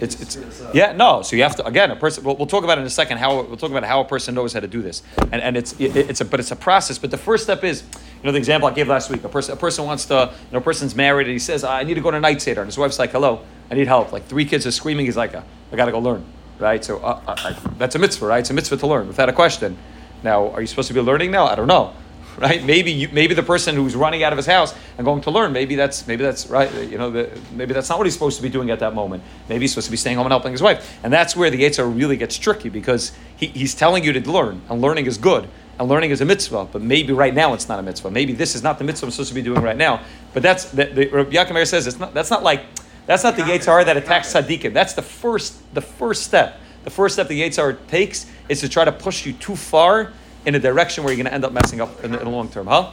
It's, 0.00 0.21
it's 0.21 0.62
yeah 0.75 0.93
no 0.93 1.23
so 1.23 1.37
you 1.37 1.44
have 1.44 1.55
to 1.56 1.65
again 1.67 1.93
a 1.93 1.97
person 1.97 2.25
we'll, 2.25 2.35
we'll 2.35 2.49
talk 2.49 2.65
about 2.65 2.79
in 2.79 2.85
a 2.85 2.91
second 2.91 3.19
how 3.19 3.43
we'll 3.43 3.56
talk 3.56 3.71
about 3.71 3.85
how 3.85 4.00
a 4.00 4.05
person 4.05 4.35
knows 4.35 4.53
how 4.53 4.59
to 4.59 4.67
do 4.67 4.83
this 4.83 5.03
and, 5.31 5.41
and 5.41 5.56
it's 5.56 5.79
it, 5.79 5.97
it's 5.97 6.21
a 6.21 6.25
but 6.25 6.41
it's 6.41 6.50
a 6.50 6.56
process 6.56 6.99
but 6.99 7.12
the 7.12 7.19
first 7.19 7.44
step 7.44 7.62
is 7.62 7.85
you 8.22 8.28
know 8.28 8.32
the 8.32 8.38
example 8.38 8.69
I 8.69 8.72
gave 8.72 8.88
last 8.88 9.10
week 9.10 9.24
a 9.24 9.28
person 9.28 9.54
a 9.54 9.56
person 9.56 9.84
wants 9.84 10.06
to 10.06 10.32
you 10.32 10.52
know 10.52 10.58
a 10.58 10.62
person's 10.62 10.94
married 10.94 11.26
and 11.26 11.32
he 11.32 11.38
says 11.38 11.64
I 11.64 11.82
need 11.82 11.94
to 11.94 12.00
go 12.00 12.10
to 12.10 12.20
night 12.20 12.40
seder 12.40 12.60
and 12.60 12.69
his 12.69 12.78
wife's 12.78 12.98
like 12.98 13.10
hello 13.10 13.44
I 13.70 13.74
need 13.74 13.88
help 13.88 14.12
like 14.12 14.26
three 14.26 14.44
kids 14.44 14.66
are 14.66 14.70
screaming 14.70 15.06
he's 15.06 15.16
like 15.16 15.34
I 15.34 15.42
got 15.74 15.86
to 15.86 15.92
go 15.92 15.98
learn 15.98 16.24
right 16.58 16.84
so 16.84 16.98
uh, 16.98 17.20
I, 17.26 17.50
I, 17.50 17.52
that's 17.78 17.94
a 17.94 17.98
mitzvah 17.98 18.26
right 18.26 18.38
it's 18.40 18.50
a 18.50 18.54
mitzvah 18.54 18.76
to 18.76 18.86
learn 18.86 19.08
without 19.08 19.28
a 19.28 19.32
question 19.32 19.76
now 20.22 20.50
are 20.50 20.60
you 20.60 20.66
supposed 20.66 20.88
to 20.88 20.94
be 20.94 21.00
learning 21.00 21.30
now 21.30 21.46
I 21.46 21.54
don't 21.54 21.69
know 21.69 21.94
right? 22.38 22.64
Maybe 22.64 22.90
you, 22.90 23.08
maybe 23.12 23.34
the 23.34 23.42
person 23.42 23.74
who's 23.76 23.94
running 23.94 24.22
out 24.22 24.32
of 24.32 24.38
his 24.38 24.46
house 24.46 24.74
and 24.96 25.04
going 25.04 25.20
to 25.22 25.30
learn, 25.30 25.52
maybe 25.52 25.74
that's 25.74 26.06
maybe 26.06 26.22
that's 26.22 26.46
right. 26.46 26.72
You 26.88 26.98
know, 26.98 27.10
the, 27.10 27.30
maybe 27.52 27.74
that's 27.74 27.88
not 27.88 27.98
what 27.98 28.06
he's 28.06 28.14
supposed 28.14 28.36
to 28.36 28.42
be 28.42 28.48
doing 28.48 28.70
at 28.70 28.78
that 28.78 28.94
moment. 28.94 29.22
Maybe 29.48 29.62
he's 29.62 29.72
supposed 29.72 29.86
to 29.86 29.90
be 29.90 29.96
staying 29.96 30.16
home 30.16 30.26
and 30.26 30.32
helping 30.32 30.52
his 30.52 30.62
wife, 30.62 30.98
and 31.02 31.12
that's 31.12 31.36
where 31.36 31.50
the 31.50 31.62
Yitzhar 31.62 31.94
really 31.94 32.16
gets 32.16 32.38
tricky 32.38 32.69
because 32.69 33.12
he, 33.36 33.48
he's 33.48 33.74
telling 33.74 34.04
you 34.04 34.12
to 34.12 34.30
learn, 34.30 34.62
and 34.69 34.80
learning 34.80 35.06
is 35.06 35.19
good. 35.19 35.48
And 35.82 35.90
learning 35.90 36.12
is 36.12 36.20
a 36.20 36.25
mitzvah, 36.25 36.69
but 36.70 36.81
maybe 36.81 37.12
right 37.12 37.34
now 37.34 37.55
it's 37.55 37.69
not 37.69 37.81
a 37.81 37.82
mitzvah. 37.82 38.08
Maybe 38.08 38.32
this 38.34 38.55
is 38.55 38.62
not 38.62 38.79
the 38.79 38.84
mitzvah 38.84 39.06
I'm 39.06 39.11
supposed 39.11 39.31
to 39.31 39.34
be 39.34 39.43
doing 39.43 39.62
right 39.62 39.76
now. 39.76 40.00
But 40.32 40.44
that's 40.44 40.67
the, 40.67 40.84
the 40.84 41.06
Yaakov 41.06 41.67
says 41.67 41.88
it's 41.88 41.99
not. 41.99 42.14
That's 42.14 42.31
not 42.31 42.44
like 42.44 42.62
that's 43.06 43.25
not 43.25 43.34
the 43.34 43.43
Yitzhar 43.43 43.84
that 43.84 43.96
attacks 43.96 44.32
tzaddikim. 44.32 44.75
That's 44.75 44.93
the 44.93 45.02
first 45.02 45.61
the 45.75 45.81
first 45.81 46.23
step. 46.23 46.61
The 46.84 46.90
first 46.90 47.17
step 47.17 47.26
the 47.26 47.43
Yitzhar 47.43 47.76
takes 47.88 48.26
is 48.49 48.61
to 48.61 48.69
try 48.69 48.84
to 48.84 48.93
push 48.93 49.26
you 49.26 49.32
too 49.32 49.56
far 49.56 50.12
in 50.46 50.55
a 50.55 50.61
direction 50.61 51.02
where 51.02 51.12
you're 51.12 51.20
going 51.20 51.31
to 51.31 51.34
end 51.34 51.44
up 51.44 51.52
messing 51.52 51.81
up 51.81 52.05
in 52.05 52.12
the, 52.12 52.19
in 52.20 52.26
the 52.26 52.31
long 52.31 52.49
term, 52.49 52.69
huh? 52.69 52.93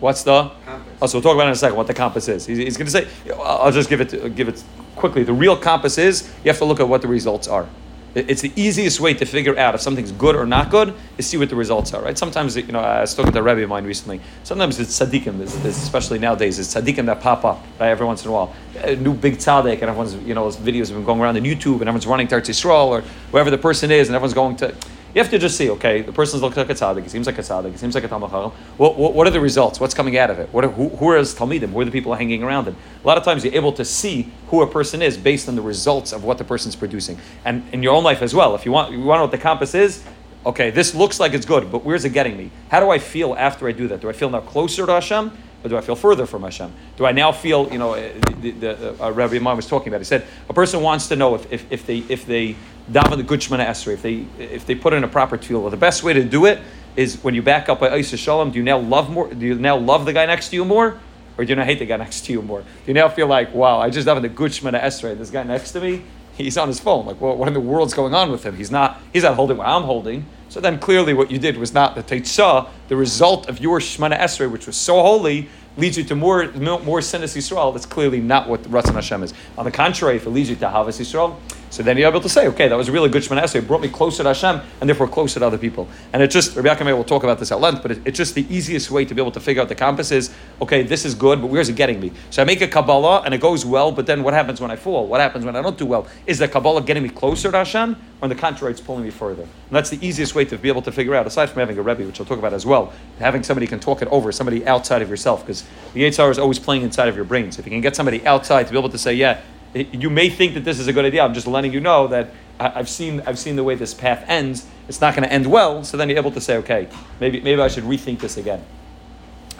What's 0.00 0.22
the 0.22 0.50
compass? 0.64 0.94
Oh, 1.02 1.06
so 1.06 1.18
we'll 1.18 1.22
talk 1.22 1.34
about 1.34 1.48
in 1.48 1.52
a 1.52 1.56
second 1.56 1.76
what 1.76 1.86
the 1.86 1.92
compass 1.92 2.28
is. 2.28 2.46
He's, 2.46 2.56
he's 2.56 2.76
going 2.78 2.86
to 2.86 2.92
say. 2.92 3.06
I'll 3.42 3.72
just 3.72 3.90
give 3.90 4.00
it 4.00 4.34
give 4.34 4.48
it 4.48 4.64
quickly. 4.96 5.22
The 5.22 5.34
real 5.34 5.54
compass 5.54 5.98
is 5.98 6.32
you 6.42 6.50
have 6.50 6.58
to 6.58 6.64
look 6.64 6.80
at 6.80 6.88
what 6.88 7.02
the 7.02 7.08
results 7.08 7.46
are. 7.46 7.68
It's 8.14 8.40
the 8.40 8.52
easiest 8.56 9.00
way 9.00 9.12
to 9.14 9.24
figure 9.26 9.56
out 9.58 9.74
if 9.74 9.80
something's 9.80 10.12
good 10.12 10.34
or 10.34 10.46
not 10.46 10.70
good 10.70 10.94
is 11.18 11.26
see 11.26 11.36
what 11.36 11.50
the 11.50 11.56
results 11.56 11.92
are, 11.92 12.02
right? 12.02 12.16
Sometimes, 12.16 12.56
you 12.56 12.64
know, 12.64 12.80
I 12.80 13.04
talking 13.04 13.32
to 13.32 13.38
a 13.38 13.42
Rebbe 13.42 13.62
of 13.62 13.68
mine 13.68 13.84
recently. 13.84 14.20
Sometimes 14.44 14.80
it's 14.80 14.98
tzaddikim, 14.98 15.40
especially 15.66 16.18
nowadays, 16.18 16.58
it's 16.58 16.74
tzaddikim 16.74 17.06
that 17.06 17.20
pop 17.20 17.44
up 17.44 17.62
right, 17.78 17.88
every 17.88 18.06
once 18.06 18.24
in 18.24 18.30
a 18.30 18.32
while. 18.32 18.54
A 18.82 18.96
new 18.96 19.12
big 19.12 19.36
tzaddik, 19.36 19.74
and 19.74 19.84
everyone's, 19.84 20.14
you 20.16 20.34
know, 20.34 20.46
videos 20.48 20.88
have 20.88 20.96
been 20.96 21.04
going 21.04 21.20
around 21.20 21.36
on 21.36 21.42
YouTube, 21.42 21.80
and 21.80 21.82
everyone's 21.82 22.06
running 22.06 22.28
to 22.28 22.36
Eretz 22.36 22.64
or 22.64 23.02
wherever 23.30 23.50
the 23.50 23.58
person 23.58 23.90
is, 23.90 24.08
and 24.08 24.16
everyone's 24.16 24.34
going 24.34 24.56
to 24.56 24.74
you 25.14 25.22
have 25.22 25.30
to 25.30 25.38
just 25.38 25.56
see, 25.56 25.70
okay, 25.70 26.02
the 26.02 26.12
person 26.12 26.40
looks 26.40 26.56
like 26.56 26.68
a 26.68 26.74
tzaddik, 26.74 27.02
he 27.02 27.08
seems 27.08 27.26
like 27.26 27.38
a 27.38 27.42
tzaddik, 27.42 27.72
he 27.72 27.78
seems 27.78 27.94
like 27.94 28.04
a 28.04 28.08
talmud 28.08 28.30
what, 28.30 28.98
what, 28.98 29.14
what, 29.14 29.26
are 29.26 29.30
the 29.30 29.40
results? 29.40 29.80
What's 29.80 29.94
coming 29.94 30.18
out 30.18 30.30
of 30.30 30.38
it? 30.38 30.52
What 30.52 30.64
are, 30.64 30.68
who, 30.68 30.90
who 30.90 31.08
are 31.10 31.16
his 31.16 31.34
talmidim? 31.34 31.70
Who 31.70 31.80
are 31.80 31.84
the 31.84 31.90
people 31.90 32.14
hanging 32.14 32.42
around 32.42 32.66
him? 32.66 32.76
A 33.02 33.06
lot 33.06 33.16
of 33.16 33.24
times 33.24 33.44
you're 33.44 33.54
able 33.54 33.72
to 33.72 33.84
see 33.84 34.30
who 34.48 34.62
a 34.62 34.66
person 34.66 35.00
is 35.00 35.16
based 35.16 35.48
on 35.48 35.56
the 35.56 35.62
results 35.62 36.12
of 36.12 36.24
what 36.24 36.38
the 36.38 36.44
person's 36.44 36.76
producing. 36.76 37.18
And 37.44 37.66
in 37.72 37.82
your 37.82 37.94
own 37.94 38.04
life 38.04 38.22
as 38.22 38.34
well, 38.34 38.54
if 38.54 38.66
you 38.66 38.72
want, 38.72 38.92
you 38.92 39.00
want 39.00 39.16
to 39.16 39.20
know 39.20 39.24
what 39.24 39.30
the 39.30 39.38
compass 39.38 39.74
is, 39.74 40.04
okay, 40.44 40.70
this 40.70 40.94
looks 40.94 41.18
like 41.18 41.32
it's 41.32 41.46
good, 41.46 41.72
but 41.72 41.84
where's 41.84 42.04
it 42.04 42.10
getting 42.10 42.36
me? 42.36 42.50
How 42.70 42.80
do 42.80 42.90
I 42.90 42.98
feel 42.98 43.34
after 43.34 43.66
I 43.66 43.72
do 43.72 43.88
that? 43.88 44.00
Do 44.00 44.08
I 44.08 44.12
feel 44.12 44.30
now 44.30 44.40
closer 44.40 44.86
to 44.86 44.92
Hashem? 44.92 45.36
Or 45.64 45.68
do 45.68 45.76
I 45.76 45.80
feel 45.80 45.96
further 45.96 46.24
from 46.24 46.42
Hashem? 46.42 46.72
Do 46.96 47.04
I 47.04 47.12
now 47.12 47.32
feel, 47.32 47.70
you 47.72 47.78
know, 47.78 47.94
the, 48.40 48.50
the, 48.52 49.04
uh, 49.04 49.10
Rabbi 49.10 49.36
Imam 49.36 49.56
was 49.56 49.66
talking 49.66 49.88
about, 49.88 50.00
he 50.00 50.04
said, 50.04 50.24
a 50.48 50.54
person 50.54 50.82
wants 50.82 51.08
to 51.08 51.16
know 51.16 51.34
if, 51.34 51.52
if, 51.52 51.72
if 51.72 51.86
they, 51.86 51.98
if 52.08 52.26
they 52.26 52.54
daven 52.90 53.16
the 53.16 53.24
good 53.24 53.40
Shemana 53.40 53.66
Esrei, 53.66 53.94
if 53.94 54.02
they, 54.02 54.26
if 54.38 54.66
they 54.66 54.76
put 54.76 54.92
in 54.92 55.02
a 55.02 55.08
proper 55.08 55.36
tefillah, 55.36 55.70
the 55.70 55.76
best 55.76 56.04
way 56.04 56.12
to 56.12 56.22
do 56.22 56.46
it 56.46 56.60
is 56.94 57.22
when 57.24 57.34
you 57.34 57.42
back 57.42 57.68
up 57.68 57.80
by 57.80 57.96
Isa 57.96 58.16
Shalom, 58.16 58.52
do 58.52 58.58
you 58.58 58.64
now 58.64 58.78
love 58.78 59.10
more, 59.10 59.32
do 59.32 59.46
you 59.46 59.56
now 59.56 59.76
love 59.76 60.04
the 60.04 60.12
guy 60.12 60.26
next 60.26 60.50
to 60.50 60.56
you 60.56 60.64
more? 60.64 61.00
Or 61.36 61.44
do 61.44 61.50
you 61.50 61.56
now 61.56 61.64
hate 61.64 61.78
the 61.78 61.86
guy 61.86 61.96
next 61.96 62.24
to 62.26 62.32
you 62.32 62.42
more? 62.42 62.60
Do 62.60 62.66
you 62.86 62.94
now 62.94 63.08
feel 63.08 63.26
like, 63.26 63.52
wow, 63.52 63.80
I 63.80 63.90
just 63.90 64.06
daven 64.06 64.22
the 64.22 64.28
good 64.28 64.52
Shemana 64.52 64.80
Esrei, 64.80 65.18
this 65.18 65.30
guy 65.30 65.42
next 65.42 65.72
to 65.72 65.80
me, 65.80 66.02
he's 66.36 66.56
on 66.56 66.68
his 66.68 66.78
phone. 66.78 67.04
Like, 67.04 67.20
well, 67.20 67.36
what 67.36 67.48
in 67.48 67.54
the 67.54 67.60
world's 67.60 67.94
going 67.94 68.14
on 68.14 68.30
with 68.30 68.44
him? 68.44 68.56
He's 68.56 68.70
not, 68.70 69.00
he's 69.12 69.24
not 69.24 69.34
holding 69.34 69.56
what 69.56 69.66
I'm 69.66 69.82
holding. 69.82 70.24
So 70.48 70.60
then 70.60 70.78
clearly 70.78 71.12
what 71.12 71.30
you 71.30 71.38
did 71.38 71.58
was 71.58 71.74
not 71.74 71.94
the 71.94 72.02
Teitzah, 72.02 72.68
the 72.88 72.96
result 72.96 73.48
of 73.48 73.60
your 73.60 73.80
Shemana 73.80 74.18
Esrei, 74.18 74.50
which 74.50 74.66
was 74.66 74.76
so 74.76 75.02
holy, 75.02 75.48
leads 75.78 75.96
you 75.96 76.04
to 76.04 76.14
more 76.14 76.48
more 76.52 77.00
sinas 77.00 77.36
Yisrael, 77.36 77.72
that's 77.72 77.86
clearly 77.86 78.20
not 78.20 78.48
what 78.48 78.62
Ratzon 78.64 78.94
Hashem 78.94 79.22
is. 79.22 79.32
On 79.56 79.64
the 79.64 79.70
contrary, 79.70 80.16
if 80.16 80.26
it 80.26 80.30
leads 80.30 80.50
you 80.50 80.56
to 80.56 80.68
Havas 80.68 80.98
Yisrael, 80.98 81.36
so 81.70 81.82
then 81.82 81.98
you're 81.98 82.08
able 82.08 82.20
to 82.20 82.28
say, 82.28 82.48
okay, 82.48 82.68
that 82.68 82.76
was 82.76 82.88
a 82.88 82.92
really 82.92 83.10
good 83.10 83.22
Shemana. 83.22 83.54
It 83.54 83.66
brought 83.66 83.80
me 83.80 83.88
closer 83.88 84.22
to 84.22 84.28
Hashem 84.30 84.60
and 84.80 84.88
therefore 84.88 85.06
closer 85.06 85.40
to 85.40 85.46
other 85.46 85.58
people. 85.58 85.88
And 86.12 86.22
it 86.22 86.30
just, 86.30 86.56
Rabbi 86.56 86.68
Yaakov 86.68 86.96
will 86.96 87.04
talk 87.04 87.24
about 87.24 87.38
this 87.38 87.52
at 87.52 87.60
length, 87.60 87.82
but 87.82 87.92
it, 87.92 88.00
it's 88.06 88.16
just 88.16 88.34
the 88.34 88.46
easiest 88.54 88.90
way 88.90 89.04
to 89.04 89.14
be 89.14 89.20
able 89.20 89.32
to 89.32 89.40
figure 89.40 89.60
out 89.60 89.68
the 89.68 89.74
compass 89.74 90.10
is, 90.10 90.34
okay, 90.62 90.82
this 90.82 91.04
is 91.04 91.14
good, 91.14 91.40
but 91.40 91.48
where's 91.48 91.68
it 91.68 91.76
getting 91.76 92.00
me? 92.00 92.12
So 92.30 92.40
I 92.42 92.44
make 92.46 92.62
a 92.62 92.68
Kabbalah 92.68 93.22
and 93.22 93.34
it 93.34 93.40
goes 93.40 93.66
well, 93.66 93.92
but 93.92 94.06
then 94.06 94.22
what 94.22 94.34
happens 94.34 94.60
when 94.60 94.70
I 94.70 94.76
fall? 94.76 95.06
What 95.06 95.20
happens 95.20 95.44
when 95.44 95.56
I 95.56 95.62
don't 95.62 95.76
do 95.76 95.84
well? 95.84 96.06
Is 96.26 96.38
the 96.38 96.48
Kabbalah 96.48 96.82
getting 96.82 97.02
me 97.02 97.10
closer 97.10 97.50
to 97.50 97.58
Hashem 97.58 97.92
or 97.92 97.98
on 98.20 98.28
the 98.28 98.34
contrary, 98.34 98.72
it's 98.72 98.80
pulling 98.80 99.04
me 99.04 99.10
further? 99.10 99.42
And 99.42 99.50
that's 99.70 99.90
the 99.90 100.04
easiest 100.04 100.34
way 100.34 100.44
to 100.46 100.56
be 100.56 100.68
able 100.68 100.82
to 100.82 100.92
figure 100.92 101.14
out, 101.14 101.26
aside 101.26 101.50
from 101.50 101.60
having 101.60 101.78
a 101.78 101.82
Rebbe, 101.82 102.04
which 102.04 102.18
I'll 102.18 102.26
talk 102.26 102.38
about 102.38 102.54
as 102.54 102.64
well, 102.64 102.92
having 103.18 103.42
somebody 103.42 103.66
can 103.66 103.78
talk 103.78 104.00
it 104.00 104.08
over, 104.08 104.32
somebody 104.32 104.66
outside 104.66 105.02
of 105.02 105.10
yourself, 105.10 105.42
because 105.42 105.64
the 105.94 106.02
Yitzhar 106.02 106.30
is 106.30 106.38
always 106.38 106.58
playing 106.58 106.82
inside 106.82 107.08
of 107.08 107.16
your 107.16 107.24
brain. 107.24 107.50
So 107.52 107.60
If 107.60 107.66
you 107.66 107.72
can 107.72 107.80
get 107.80 107.96
somebody 107.96 108.26
outside 108.26 108.66
to 108.66 108.72
be 108.72 108.78
able 108.78 108.90
to 108.90 108.98
say, 108.98 109.14
yeah, 109.14 109.40
you 109.74 110.10
may 110.10 110.30
think 110.30 110.54
that 110.54 110.64
this 110.64 110.78
is 110.78 110.86
a 110.86 110.92
good 110.92 111.04
idea. 111.04 111.22
I'm 111.22 111.34
just 111.34 111.46
letting 111.46 111.72
you 111.72 111.80
know 111.80 112.06
that 112.08 112.30
I've 112.60 112.88
seen 112.88 113.22
I've 113.26 113.38
seen 113.38 113.56
the 113.56 113.64
way 113.64 113.74
this 113.74 113.94
path 113.94 114.24
ends. 114.26 114.66
It's 114.88 115.00
not 115.00 115.14
going 115.14 115.22
to 115.28 115.32
end 115.32 115.46
well. 115.46 115.84
So 115.84 115.96
then 115.96 116.08
you're 116.08 116.18
able 116.18 116.32
to 116.32 116.40
say, 116.40 116.56
okay, 116.58 116.88
maybe 117.20 117.40
maybe 117.40 117.60
I 117.60 117.68
should 117.68 117.84
rethink 117.84 118.20
this 118.20 118.36
again. 118.36 118.64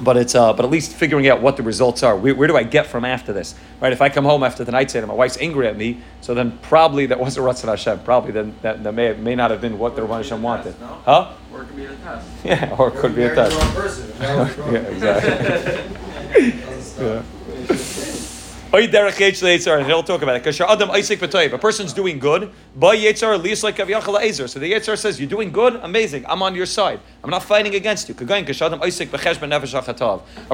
But 0.00 0.16
it's 0.16 0.34
uh, 0.34 0.52
but 0.52 0.64
at 0.64 0.70
least 0.70 0.92
figuring 0.92 1.28
out 1.28 1.40
what 1.42 1.56
the 1.56 1.62
results 1.62 2.02
are. 2.02 2.16
Where, 2.16 2.34
where, 2.34 2.48
do 2.48 2.56
I 2.56 2.62
get 2.62 2.86
from 2.86 3.04
after 3.04 3.32
this? 3.32 3.54
Right? 3.80 3.92
If 3.92 4.00
I 4.00 4.08
come 4.08 4.24
home 4.24 4.42
after 4.42 4.64
the 4.64 4.72
night 4.72 4.94
and 4.94 5.06
my 5.06 5.14
wife's 5.14 5.38
angry 5.38 5.66
at 5.66 5.76
me, 5.76 6.00
so 6.20 6.34
then 6.34 6.58
probably 6.62 7.06
that 7.06 7.18
wasn't 7.18 7.46
Ratzon 7.48 7.68
Hashem. 7.68 8.00
Probably 8.00 8.32
then 8.32 8.54
that, 8.62 8.82
that 8.84 8.92
may 8.92 9.14
may 9.14 9.34
not 9.34 9.50
have 9.50 9.60
been 9.60 9.78
what 9.78 9.96
the 9.96 10.02
Rabban 10.02 10.18
Hashem 10.18 10.42
wanted. 10.42 10.80
no? 10.80 10.86
Huh? 11.04 11.32
Or 11.52 11.62
it 11.62 11.66
could 11.66 11.76
be 11.76 11.84
a 11.86 11.94
test. 11.96 12.28
Yeah, 12.44 12.76
or 12.78 12.88
it 12.88 12.94
could 12.94 13.14
be 13.14 13.22
a 13.24 13.34
test. 13.34 13.58
person. 13.74 14.12
yeah, 14.20 14.78
exactly. 14.78 16.50
Doesn't 16.60 16.82
stop. 16.82 17.24
Oy 17.38 17.66
derech 17.68 17.68
Yetzer 17.68 18.06
Yitzhar, 18.06 18.57
and 18.70 19.86
he'll 19.86 20.02
talk 20.02 20.20
about 20.20 20.36
it. 20.36 20.44
Because 20.44 20.60
a 20.60 21.58
person's 21.58 21.94
doing 21.94 22.18
good. 22.18 22.50
So 22.78 22.90
the 22.92 24.72
Yitzhar 24.72 24.98
says, 24.98 25.18
You're 25.18 25.28
doing 25.28 25.50
good, 25.50 25.76
amazing, 25.76 26.26
I'm 26.26 26.42
on 26.42 26.54
your 26.54 26.66
side. 26.66 27.00
I'm 27.24 27.30
not 27.30 27.42
fighting 27.42 27.74
against 27.74 28.10
you. 28.10 28.14
A 28.14 28.18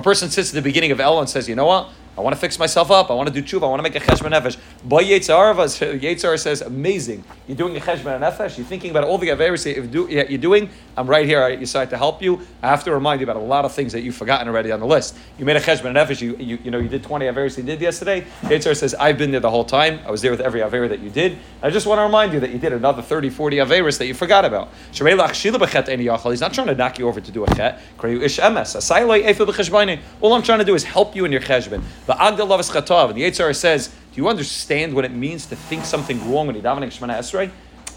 person 0.03 0.31
sits 0.31 0.51
at 0.51 0.55
the 0.55 0.63
beginning 0.63 0.93
of 0.93 0.99
Elul 0.99 1.21
and 1.21 1.29
says, 1.29 1.49
You 1.49 1.57
know 1.57 1.67
what? 1.67 1.89
I 2.17 2.21
want 2.21 2.35
to 2.35 2.41
fix 2.41 2.59
myself 2.59 2.91
up. 2.93 3.11
I 3.11 3.15
want 3.15 3.33
to 3.33 3.41
do 3.41 3.43
tshuva. 3.43 3.65
I 3.65 3.67
want 3.67 3.81
to 3.81 3.83
make 3.83 3.97
a 3.97 4.01
cheshbon 4.01 4.31
nefesh. 4.31 4.57
Yitzhar, 4.87 5.55
Yitzhar 6.01 6.39
says, 6.39 6.61
amazing. 6.61 7.25
You're 7.49 7.57
doing 7.57 7.77
a 7.77 7.81
cheshbon 7.81 8.21
nefesh. 8.21 8.57
You're 8.57 8.67
thinking 8.67 8.93
about 8.93 9.03
all 9.05 9.19
the 9.19 9.29
averis 9.29 9.65
that 9.65 10.31
you're 10.31 10.39
doing. 10.39 10.71
I'm 10.97 11.09
right 11.09 11.27
here. 11.27 11.43
I 11.43 11.57
decided 11.57 11.91
to 11.91 11.99
help 11.99 12.23
you. 12.23 12.41
I 12.63 12.69
have 12.69 12.85
to 12.85 12.93
remind 12.93 13.21
you 13.21 13.25
about 13.27 13.37
a 13.37 13.41
lot 13.45 13.65
of 13.65 13.73
things 13.73 13.93
that 13.93 14.03
you've 14.03 14.15
forgotten 14.15 14.47
already 14.47 14.71
on 14.71 14.79
the 14.79 14.87
list. 14.87 15.17
You 15.39 15.45
made 15.45 15.57
a 15.57 15.61
cheshbon 15.61 15.93
nefesh. 15.93 16.21
You, 16.21 16.37
you, 16.37 16.59
you 16.63 16.71
know, 16.71 16.79
you 16.79 16.89
did 16.89 17.03
20 17.03 17.27
averis 17.27 17.59
you 17.59 17.65
did 17.65 17.81
yesterday. 17.81 18.25
Yitzhar 18.43 18.77
says, 18.77 18.95
I've 18.95 19.19
been 19.19 19.33
there 19.33 19.41
the 19.41 19.51
whole 19.51 19.65
time. 19.65 19.99
I 20.07 20.13
was 20.13 20.23
there 20.23 20.31
with 20.31 20.41
every 20.41 20.63
aver 20.63 20.87
that 20.87 21.01
you 21.01 21.11
did. 21.11 21.39
I 21.63 21.71
just 21.71 21.87
want 21.87 21.99
to 21.99 22.03
remind 22.05 22.33
you 22.33 22.39
that 22.41 22.51
you 22.51 22.59
did 22.59 22.73
another 22.73 23.03
30, 23.03 23.31
40 23.31 23.57
averis 23.57 23.99
that 23.99 24.07
you 24.07 24.15
forgot 24.15 24.45
about. 24.45 24.69
He's 24.93 26.41
not 26.41 26.55
trying 26.55 26.67
to 26.69 26.75
knock 26.75 26.99
you 26.99 27.09
over 27.09 27.21
to 27.21 27.33
do 27.33 27.45
a 27.45 27.55
chet. 27.55 27.81
All 30.21 30.33
I'm 30.33 30.43
trying 30.43 30.59
to 30.59 30.65
do 30.65 30.75
is 30.75 30.85
help 30.85 31.17
you 31.17 31.25
in 31.25 31.33
your 31.33 31.41
cheshbon. 31.41 31.83
The 32.07 32.13
Agdal 32.13 32.61
is 32.61 32.69
Chatav. 32.69 33.11
And 33.11 33.19
the 33.19 33.23
Yitzhar 33.23 33.55
says, 33.57 33.89
Do 33.89 34.21
you 34.21 34.29
understand 34.29 34.95
what 34.95 35.05
it 35.05 35.13
means 35.13 35.47
to 35.47 35.57
think 35.57 35.85
something 35.85 36.19
wrong 36.31 36.47
when 36.47 36.57
you're 36.57 36.65
davening 36.65 36.89
Shemana 36.89 37.19
Esrei? 37.19 37.51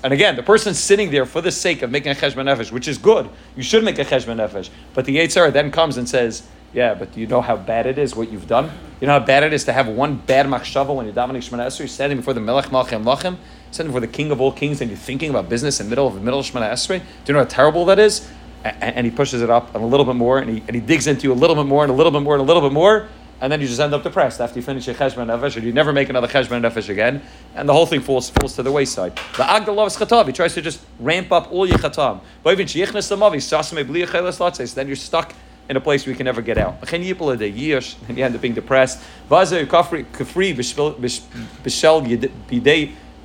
And 0.04 0.14
again, 0.14 0.36
the 0.36 0.44
person's 0.44 0.80
sitting 0.80 1.12
there 1.12 1.26
for 1.26 1.42
the 1.42 1.52
sake 1.52 1.82
of 1.82 1.90
making 1.90 2.12
a 2.12 2.16
cheshbon 2.16 2.46
nefesh, 2.46 2.72
which 2.72 2.88
is 2.88 3.00
good. 3.00 3.28
You 3.56 3.64
should 3.64 3.84
make 3.84 3.98
a 3.98 4.06
cheshbon 4.06 4.38
nefesh. 4.38 4.70
But 4.94 5.06
the 5.06 5.18
Yitzhar 5.18 5.52
then 5.52 5.72
comes 5.72 5.98
and 5.98 6.08
says, 6.08 6.48
Yeah, 6.72 6.94
but 6.94 7.12
do 7.12 7.20
you 7.20 7.28
know 7.28 7.42
how 7.42 7.58
bad 7.58 7.86
it 7.86 7.98
is 7.98 8.16
what 8.16 8.32
you've 8.32 8.48
done? 8.48 8.72
You 9.02 9.08
know 9.08 9.20
how 9.20 9.26
bad 9.26 9.44
it 9.44 9.52
is 9.52 9.66
to 9.66 9.74
have 9.74 9.88
one 9.88 10.16
bad 10.16 10.46
machshava 10.46 10.96
when 10.96 11.06
you're 11.06 11.16
davening 11.16 11.38
Shemana 11.38 11.66
Esrei, 11.66 11.90
standing 11.90 12.20
before 12.20 12.34
the 12.34 12.40
Melech 12.40 12.68
Malchem 12.68 13.04
Lachem, 13.04 13.38
standing 13.72 13.92
before 13.92 14.02
the 14.02 14.08
King 14.08 14.32
of 14.32 14.40
all 14.40 14.54
Kings, 14.54 14.80
and 14.80 14.90
you're 14.90 14.98
thinking 14.98 15.32
about 15.32 15.50
business 15.50 15.82
in 15.82 15.88
the 15.88 15.90
middle 15.90 16.08
of 16.08 16.14
the 16.14 16.22
middle 16.22 16.40
of 16.40 16.46
Shemana 16.46 16.72
Esrei. 16.72 17.00
Do 17.00 17.06
you 17.28 17.34
know 17.34 17.40
how 17.40 17.46
terrible 17.46 17.84
that 17.86 18.00
is? 18.00 18.30
And, 18.64 19.06
he 19.06 19.12
pushes 19.12 19.42
it 19.42 19.50
up 19.50 19.76
a 19.76 19.78
little 19.78 20.06
bit 20.06 20.16
more, 20.16 20.40
and 20.40 20.50
he, 20.50 20.64
and 20.68 20.76
he 20.76 20.82
digs 20.82 21.08
into 21.08 21.24
you 21.24 21.32
a 21.32 21.36
little 21.36 21.56
bit 21.56 21.66
more, 21.66 21.84
and 21.84 21.92
a 21.92 21.96
little 21.96 22.12
bit 22.12 22.22
more, 22.22 22.34
and 22.34 22.42
a 22.42 22.46
little 22.46 22.62
bit 22.62 22.74
more 22.74 23.08
and 23.40 23.52
then 23.52 23.62
you 23.62 23.68
just 23.68 23.80
end 23.80 23.94
up 23.94 24.04
depressed 24.04 24.42
after 24.42 24.58
you 24.58 24.64
finish 24.64 24.88
your 24.88 24.96
cheshbon 24.96 25.28
nefesh, 25.28 25.62
you 25.62 25.72
never 25.72 25.94
make 25.94 26.10
another 26.10 26.28
cheshbon 26.28 26.62
nefesh 26.62 26.90
again, 26.90 27.22
and 27.56 27.70
the 27.70 27.74
whole 27.74 27.86
thing 27.86 28.02
falls 28.02 28.30
falls 28.30 28.56
to 28.56 28.64
the 28.64 28.72
wayside. 28.72 29.16
The 29.38 29.44
agdal 29.44 29.76
loves 29.76 29.96
chatav. 29.96 30.26
He 30.26 30.34
tries 30.34 30.54
to 30.56 30.62
just 30.62 30.82
ramp 31.00 31.32
up 31.32 31.52
all 31.52 31.68
your 31.68 31.78
chatam. 31.78 32.22
But 32.42 32.54
even 32.54 32.66
the 32.66 34.62
so 34.62 34.76
then 34.76 34.88
you're 34.88 34.96
stuck 34.96 35.34
in 35.70 35.76
a 35.76 35.82
place 35.82 36.06
where 36.06 36.12
you 36.12 36.18
can 36.18 36.26
never 36.26 36.42
get 36.42 36.58
out. 36.58 36.92
And 36.92 37.06
you 37.06 37.16
end 38.24 38.36
up 38.36 38.42
being 38.42 38.54
depressed. 38.54 39.00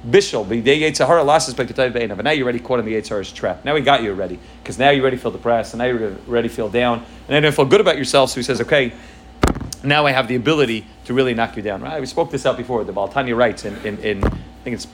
Bishel 0.04 0.44
bidei 0.44 0.80
Yitzhahara 0.80 1.24
lasses 1.24 1.54
bekatayv 1.54 1.92
be'enav. 1.92 2.18
And 2.18 2.24
now 2.24 2.32
you're 2.32 2.42
already 2.42 2.58
caught 2.58 2.80
in 2.80 2.84
the 2.84 2.94
Yitzhahara's 2.94 3.30
trap. 3.30 3.64
Now 3.64 3.76
he 3.76 3.82
got 3.82 4.02
you 4.02 4.10
already 4.10 4.40
because 4.60 4.76
now 4.76 4.90
you 4.90 5.00
already 5.00 5.16
feel 5.16 5.30
depressed, 5.30 5.74
and 5.74 5.78
now 5.78 5.84
you 5.84 6.18
already 6.28 6.48
feel 6.48 6.68
down, 6.68 6.98
and 6.98 7.28
then 7.28 7.44
you 7.44 7.52
feel 7.52 7.66
good 7.66 7.80
about 7.80 7.96
yourself. 7.96 8.30
So 8.30 8.40
he 8.40 8.42
says, 8.42 8.60
okay 8.62 8.92
now 9.84 10.06
I 10.06 10.12
have 10.12 10.28
the 10.28 10.36
ability 10.36 10.86
to 11.04 11.14
really 11.14 11.34
knock 11.34 11.56
you 11.56 11.62
down. 11.62 11.82
Right? 11.82 12.00
We 12.00 12.06
spoke 12.06 12.30
this 12.30 12.46
out 12.46 12.56
before. 12.56 12.84
The 12.84 12.92
Baal 12.92 13.08
Tanya 13.08 13.34
writes 13.34 13.64
in, 13.64 13.76
in, 13.86 13.98
in 13.98 14.24
I 14.24 14.30
think 14.64 14.74
it's 14.74 14.86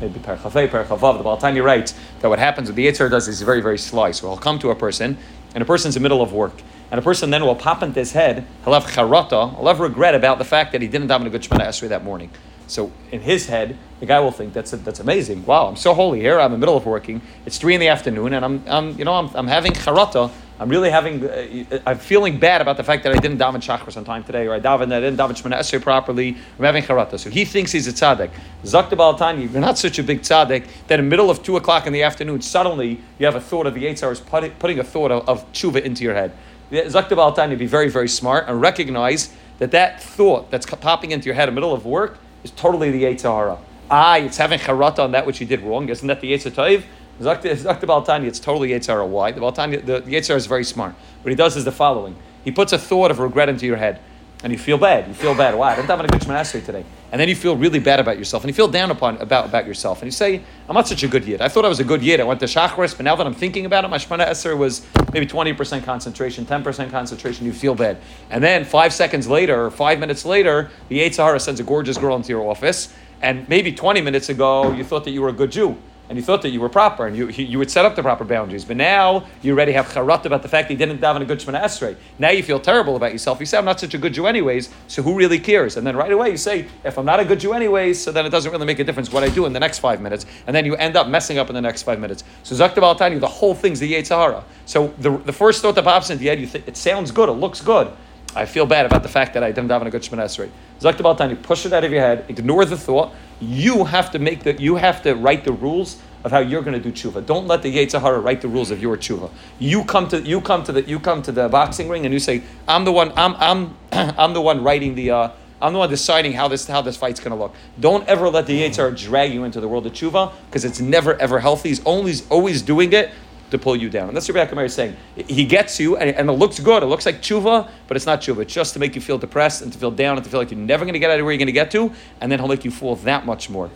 maybe 0.00 0.20
Perchafei, 0.20 0.68
Perchavav, 0.68 1.18
the 1.18 1.24
Baal 1.24 1.36
Tanya 1.36 1.62
writes 1.62 1.94
that 2.20 2.28
what 2.28 2.38
happens, 2.38 2.68
what 2.68 2.76
the 2.76 2.86
Yitzhar 2.86 3.10
does 3.10 3.28
is 3.28 3.42
very, 3.42 3.60
very 3.60 3.78
sly. 3.78 4.10
So 4.12 4.28
he'll 4.28 4.36
come 4.36 4.58
to 4.60 4.70
a 4.70 4.76
person, 4.76 5.18
and 5.54 5.62
a 5.62 5.66
person's 5.66 5.96
in 5.96 6.02
the 6.02 6.04
middle 6.04 6.22
of 6.22 6.32
work. 6.32 6.54
And 6.90 6.98
a 6.98 7.02
person 7.02 7.30
then 7.30 7.44
will 7.44 7.54
pop 7.54 7.82
into 7.82 7.98
his 7.98 8.12
head, 8.12 8.46
he'll 8.64 8.72
have 8.72 8.84
charata, 8.84 9.54
he'll 9.56 9.66
have 9.66 9.80
regret 9.80 10.14
about 10.14 10.38
the 10.38 10.44
fact 10.44 10.72
that 10.72 10.80
he 10.80 10.88
didn't 10.88 11.10
have 11.10 11.24
a 11.24 11.30
good 11.30 11.42
Shemana 11.42 11.66
Esrei 11.66 11.88
that 11.88 12.02
morning. 12.02 12.30
So 12.66 12.92
in 13.10 13.20
his 13.20 13.46
head, 13.46 13.76
the 14.00 14.06
guy 14.06 14.20
will 14.20 14.30
think 14.30 14.52
that's 14.52 14.70
that's 14.70 15.00
amazing. 15.00 15.44
Wow, 15.44 15.66
I'm 15.66 15.76
so 15.76 15.94
holy 15.94 16.20
here. 16.20 16.38
I'm 16.38 16.46
in 16.46 16.52
the 16.52 16.58
middle 16.58 16.76
of 16.76 16.86
working. 16.86 17.20
It's 17.46 17.58
three 17.58 17.74
in 17.74 17.80
the 17.80 17.88
afternoon, 17.88 18.32
and 18.34 18.44
I'm, 18.44 18.62
I'm 18.66 18.98
you 18.98 19.04
know 19.04 19.14
I'm, 19.14 19.30
I'm 19.34 19.46
having 19.46 19.72
charata. 19.72 20.30
I'm 20.60 20.68
really 20.68 20.90
having, 20.90 21.24
uh, 21.24 21.78
I'm 21.86 21.98
feeling 21.98 22.40
bad 22.40 22.60
about 22.60 22.76
the 22.76 22.82
fact 22.82 23.04
that 23.04 23.14
I 23.14 23.18
didn't 23.20 23.38
daven 23.38 23.62
shachar 23.62 23.96
on 23.96 24.04
time 24.04 24.24
today, 24.24 24.48
or 24.48 24.54
I 24.54 24.58
davened, 24.58 24.92
I 24.92 24.98
didn't 24.98 25.16
daven 25.16 25.40
shemana 25.40 25.58
esrei 25.58 25.80
properly. 25.80 26.36
I'm 26.58 26.64
having 26.64 26.82
charata. 26.82 27.16
So 27.16 27.30
he 27.30 27.44
thinks 27.44 27.70
he's 27.70 27.86
a 27.86 27.92
tzaddik. 27.92 28.30
Zakta 28.64 29.16
Tanya, 29.16 29.46
you're 29.46 29.60
not 29.60 29.78
such 29.78 30.00
a 30.00 30.02
big 30.02 30.22
tzaddik 30.22 30.66
that 30.88 30.98
in 30.98 31.04
the 31.04 31.10
middle 31.10 31.30
of 31.30 31.44
two 31.44 31.56
o'clock 31.56 31.86
in 31.86 31.92
the 31.92 32.02
afternoon, 32.02 32.42
suddenly 32.42 33.00
you 33.20 33.26
have 33.26 33.36
a 33.36 33.40
thought 33.40 33.68
of 33.68 33.74
the 33.74 33.86
eight 33.86 34.02
hours 34.02 34.18
putting, 34.18 34.50
putting 34.52 34.80
a 34.80 34.84
thought 34.84 35.12
of, 35.12 35.28
of 35.28 35.52
tshuva 35.52 35.80
into 35.80 36.02
your 36.02 36.14
head. 36.14 36.32
Zakta 36.72 37.36
Tanya, 37.36 37.56
be 37.56 37.66
very, 37.66 37.88
very 37.88 38.08
smart 38.08 38.48
and 38.48 38.60
recognize 38.60 39.32
that 39.58 39.70
that 39.70 40.02
thought 40.02 40.50
that's 40.50 40.66
popping 40.66 41.12
into 41.12 41.26
your 41.26 41.36
head 41.36 41.48
in 41.48 41.54
the 41.54 41.60
middle 41.60 41.72
of 41.72 41.86
work 41.86 42.18
is 42.42 42.50
totally 42.50 42.90
the 42.90 43.04
eight 43.04 43.18
Yitzhara. 43.18 43.58
Ah, 43.90 44.16
it's 44.16 44.36
having 44.36 44.58
charata 44.58 45.00
on 45.00 45.12
that 45.12 45.26
which 45.26 45.40
you 45.40 45.46
did 45.46 45.60
wrong. 45.62 45.88
Isn't 45.88 46.06
that 46.08 46.20
the 46.20 46.32
Yitzhar 46.32 46.84
Zakta 47.20 47.86
Baal 47.86 48.02
Tanya, 48.02 48.28
it's 48.28 48.38
totally 48.38 48.68
Yitzhara. 48.70 49.06
Why? 49.06 49.32
The 49.32 49.40
Baal 49.40 49.52
Tanya, 49.52 49.80
the, 49.80 50.00
the 50.00 50.14
is 50.14 50.46
very 50.46 50.64
smart. 50.64 50.94
What 51.22 51.30
he 51.30 51.34
does 51.34 51.56
is 51.56 51.64
the 51.64 51.72
following. 51.72 52.16
He 52.44 52.52
puts 52.52 52.72
a 52.72 52.78
thought 52.78 53.10
of 53.10 53.18
regret 53.18 53.48
into 53.48 53.66
your 53.66 53.76
head. 53.76 54.00
And 54.44 54.52
you 54.52 54.58
feel 54.58 54.78
bad. 54.78 55.08
You 55.08 55.14
feel 55.14 55.34
bad. 55.34 55.56
Wow, 55.56 55.66
I 55.66 55.74
didn't 55.74 55.88
have 55.88 55.98
a 55.98 56.06
good 56.06 56.20
Shemana 56.20 56.64
today. 56.64 56.84
And 57.10 57.20
then 57.20 57.28
you 57.28 57.34
feel 57.34 57.56
really 57.56 57.80
bad 57.80 57.98
about 57.98 58.18
yourself. 58.18 58.44
And 58.44 58.48
you 58.48 58.54
feel 58.54 58.68
down 58.68 58.92
upon 58.92 59.16
about, 59.16 59.46
about 59.46 59.66
yourself. 59.66 60.00
And 60.00 60.06
you 60.06 60.12
say, 60.12 60.40
I'm 60.68 60.74
not 60.74 60.86
such 60.86 61.02
a 61.02 61.08
good 61.08 61.24
yid. 61.24 61.40
I 61.40 61.48
thought 61.48 61.64
I 61.64 61.68
was 61.68 61.80
a 61.80 61.84
good 61.84 62.02
yid. 62.02 62.20
I 62.20 62.24
went 62.24 62.38
to 62.40 62.46
Shachris, 62.46 62.96
but 62.96 63.02
now 63.02 63.16
that 63.16 63.26
I'm 63.26 63.34
thinking 63.34 63.66
about 63.66 63.84
it, 63.84 63.88
my 63.88 63.98
Shemana 63.98 64.26
Esser 64.26 64.54
was 64.56 64.86
maybe 65.12 65.26
20% 65.26 65.82
concentration, 65.82 66.46
10% 66.46 66.90
concentration. 66.90 67.46
You 67.46 67.52
feel 67.52 67.74
bad. 67.74 67.96
And 68.30 68.44
then 68.44 68.64
five 68.64 68.92
seconds 68.92 69.26
later, 69.26 69.64
or 69.64 69.72
five 69.72 69.98
minutes 69.98 70.24
later, 70.24 70.70
the 70.88 71.00
Eitzahara 71.00 71.40
sends 71.40 71.58
a 71.58 71.64
gorgeous 71.64 71.98
girl 71.98 72.14
into 72.14 72.28
your 72.28 72.48
office. 72.48 72.94
And 73.20 73.48
maybe 73.48 73.72
20 73.72 74.00
minutes 74.00 74.28
ago, 74.28 74.72
you 74.72 74.84
thought 74.84 75.04
that 75.04 75.10
you 75.10 75.22
were 75.22 75.28
a 75.28 75.32
good 75.32 75.50
Jew 75.50 75.76
and 76.08 76.16
you 76.16 76.24
thought 76.24 76.42
that 76.42 76.50
you 76.50 76.60
were 76.60 76.68
proper 76.68 77.06
and 77.06 77.14
you, 77.14 77.28
you 77.28 77.58
would 77.58 77.70
set 77.70 77.84
up 77.84 77.94
the 77.94 78.02
proper 78.02 78.24
boundaries. 78.24 78.64
But 78.64 78.76
now 78.76 79.26
you 79.42 79.52
already 79.52 79.72
have 79.72 79.88
charat 79.88 80.24
about 80.24 80.42
the 80.42 80.48
fact 80.48 80.68
that 80.68 80.74
you 80.74 80.78
didn't 80.78 81.00
daven 81.00 81.20
a 81.20 81.24
good 81.26 81.38
Shemana 81.38 81.62
Esrei. 81.62 81.96
Now 82.18 82.30
you 82.30 82.42
feel 82.42 82.58
terrible 82.58 82.96
about 82.96 83.12
yourself. 83.12 83.40
You 83.40 83.46
say, 83.46 83.58
I'm 83.58 83.64
not 83.64 83.78
such 83.78 83.94
a 83.94 83.98
good 83.98 84.14
Jew 84.14 84.26
anyways, 84.26 84.70
so 84.86 85.02
who 85.02 85.14
really 85.14 85.38
cares? 85.38 85.76
And 85.76 85.86
then 85.86 85.96
right 85.96 86.10
away 86.10 86.30
you 86.30 86.36
say, 86.36 86.66
if 86.84 86.98
I'm 86.98 87.04
not 87.04 87.20
a 87.20 87.24
good 87.24 87.40
Jew 87.40 87.52
anyways, 87.52 88.02
so 88.02 88.10
then 88.10 88.24
it 88.24 88.30
doesn't 88.30 88.50
really 88.50 88.66
make 88.66 88.78
a 88.78 88.84
difference 88.84 89.12
what 89.12 89.22
I 89.22 89.28
do 89.28 89.44
in 89.44 89.52
the 89.52 89.60
next 89.60 89.80
five 89.80 90.00
minutes. 90.00 90.24
And 90.46 90.56
then 90.56 90.64
you 90.64 90.76
end 90.76 90.96
up 90.96 91.08
messing 91.08 91.38
up 91.38 91.50
in 91.50 91.54
the 91.54 91.60
next 91.60 91.82
five 91.82 92.00
minutes. 92.00 92.24
So 92.42 92.54
Zakta 92.54 92.80
Baal 92.80 92.94
Tanya, 92.94 93.18
the 93.18 93.26
whole 93.26 93.54
thing's 93.54 93.80
the 93.80 93.92
Yetzirah. 93.92 94.44
So 94.64 94.94
the, 94.98 95.18
the 95.18 95.32
first 95.32 95.60
thought 95.60 95.74
that 95.74 95.84
pops 95.84 96.10
into 96.10 96.24
your 96.24 96.32
head, 96.32 96.40
you 96.40 96.46
think, 96.46 96.66
it 96.66 96.76
sounds 96.76 97.10
good, 97.10 97.28
it 97.28 97.32
looks 97.32 97.60
good. 97.60 97.92
I 98.34 98.46
feel 98.46 98.66
bad 98.66 98.86
about 98.86 99.02
the 99.02 99.08
fact 99.08 99.34
that 99.34 99.42
I 99.42 99.52
didn't 99.52 99.68
daven 99.68 99.86
a 99.86 99.90
good 99.90 100.02
Shemana 100.02 100.24
Esrei. 100.24 100.50
Zakta 100.80 101.02
Baal 101.02 101.16
Tanya, 101.16 101.36
push 101.36 101.66
it 101.66 101.72
out 101.72 101.84
of 101.84 101.90
your 101.90 102.00
head, 102.00 102.24
ignore 102.28 102.64
the 102.64 102.76
thought. 102.76 103.12
You 103.40 103.84
have 103.84 104.10
to 104.12 104.18
make 104.18 104.42
the, 104.42 104.60
you 104.60 104.76
have 104.76 105.02
to 105.02 105.14
write 105.14 105.44
the 105.44 105.52
rules 105.52 106.00
of 106.24 106.32
how 106.32 106.40
you're 106.40 106.62
going 106.62 106.80
to 106.80 106.90
do 106.90 106.92
tshuva. 106.92 107.24
Don't 107.24 107.46
let 107.46 107.62
the 107.62 107.74
Yetzirah 107.74 108.22
write 108.22 108.40
the 108.40 108.48
rules 108.48 108.70
of 108.70 108.82
your 108.82 108.96
tshuva. 108.96 109.30
You 109.58 109.84
come 109.84 110.08
to 110.08 110.20
you 110.20 110.40
come 110.40 110.64
to 110.64 110.72
the 110.72 110.82
you 110.82 110.98
come 110.98 111.22
to 111.22 111.32
the 111.32 111.48
boxing 111.48 111.88
ring 111.88 112.04
and 112.04 112.12
you 112.12 112.18
say, 112.18 112.42
"I'm 112.66 112.84
the 112.84 112.92
one. 112.92 113.12
I'm 113.16 113.34
I'm 113.36 113.76
I'm 113.92 114.34
the 114.34 114.40
one 114.40 114.62
writing 114.62 114.94
the." 114.94 115.10
Uh, 115.10 115.30
I'm 115.60 115.72
the 115.72 115.80
one 115.80 115.90
deciding 115.90 116.34
how 116.34 116.46
this 116.46 116.68
how 116.68 116.82
this 116.82 116.96
fight's 116.96 117.18
going 117.18 117.32
to 117.32 117.36
look. 117.36 117.52
Don't 117.80 118.06
ever 118.06 118.28
let 118.28 118.46
the 118.46 118.62
Yetzirah 118.62 118.96
drag 118.96 119.32
you 119.32 119.42
into 119.42 119.60
the 119.60 119.66
world 119.66 119.86
of 119.86 119.92
tshuva 119.92 120.32
because 120.46 120.64
it's 120.64 120.78
never 120.78 121.14
ever 121.14 121.40
healthy. 121.40 121.70
He's 121.70 121.82
always 121.82 122.28
always 122.30 122.62
doing 122.62 122.92
it 122.92 123.10
to 123.50 123.58
pull 123.58 123.76
you 123.76 123.90
down. 123.90 124.08
And 124.08 124.16
that's 124.16 124.28
Rebbe 124.28 124.62
is 124.62 124.74
saying. 124.74 124.96
He 125.16 125.44
gets 125.44 125.80
you, 125.80 125.96
and, 125.96 126.10
and, 126.10 126.28
it 126.28 126.32
looks 126.32 126.58
good. 126.60 126.82
It 126.82 126.86
looks 126.86 127.06
like 127.06 127.22
tshuva, 127.22 127.70
but 127.86 127.96
it's 127.96 128.06
not 128.06 128.20
tshuva. 128.20 128.42
It's 128.42 128.52
just 128.52 128.74
to 128.74 128.78
make 128.78 128.94
you 128.94 129.00
feel 129.00 129.18
depressed 129.18 129.62
and 129.62 129.72
to 129.72 129.78
feel 129.78 129.90
down 129.90 130.16
and 130.16 130.24
to 130.24 130.30
feel 130.30 130.40
like 130.40 130.50
you're 130.50 130.60
never 130.60 130.84
going 130.84 130.94
to 130.94 130.98
get 130.98 131.10
out 131.10 131.18
of 131.18 131.24
where 131.24 131.32
you're 131.32 131.38
going 131.38 131.46
to 131.46 131.52
get 131.52 131.70
to, 131.72 131.92
and 132.20 132.30
then 132.30 132.38
he'll 132.38 132.48
make 132.48 132.64
you 132.64 132.70
fall 132.70 132.96
that 132.96 133.26
much 133.26 133.50
more. 133.50 133.70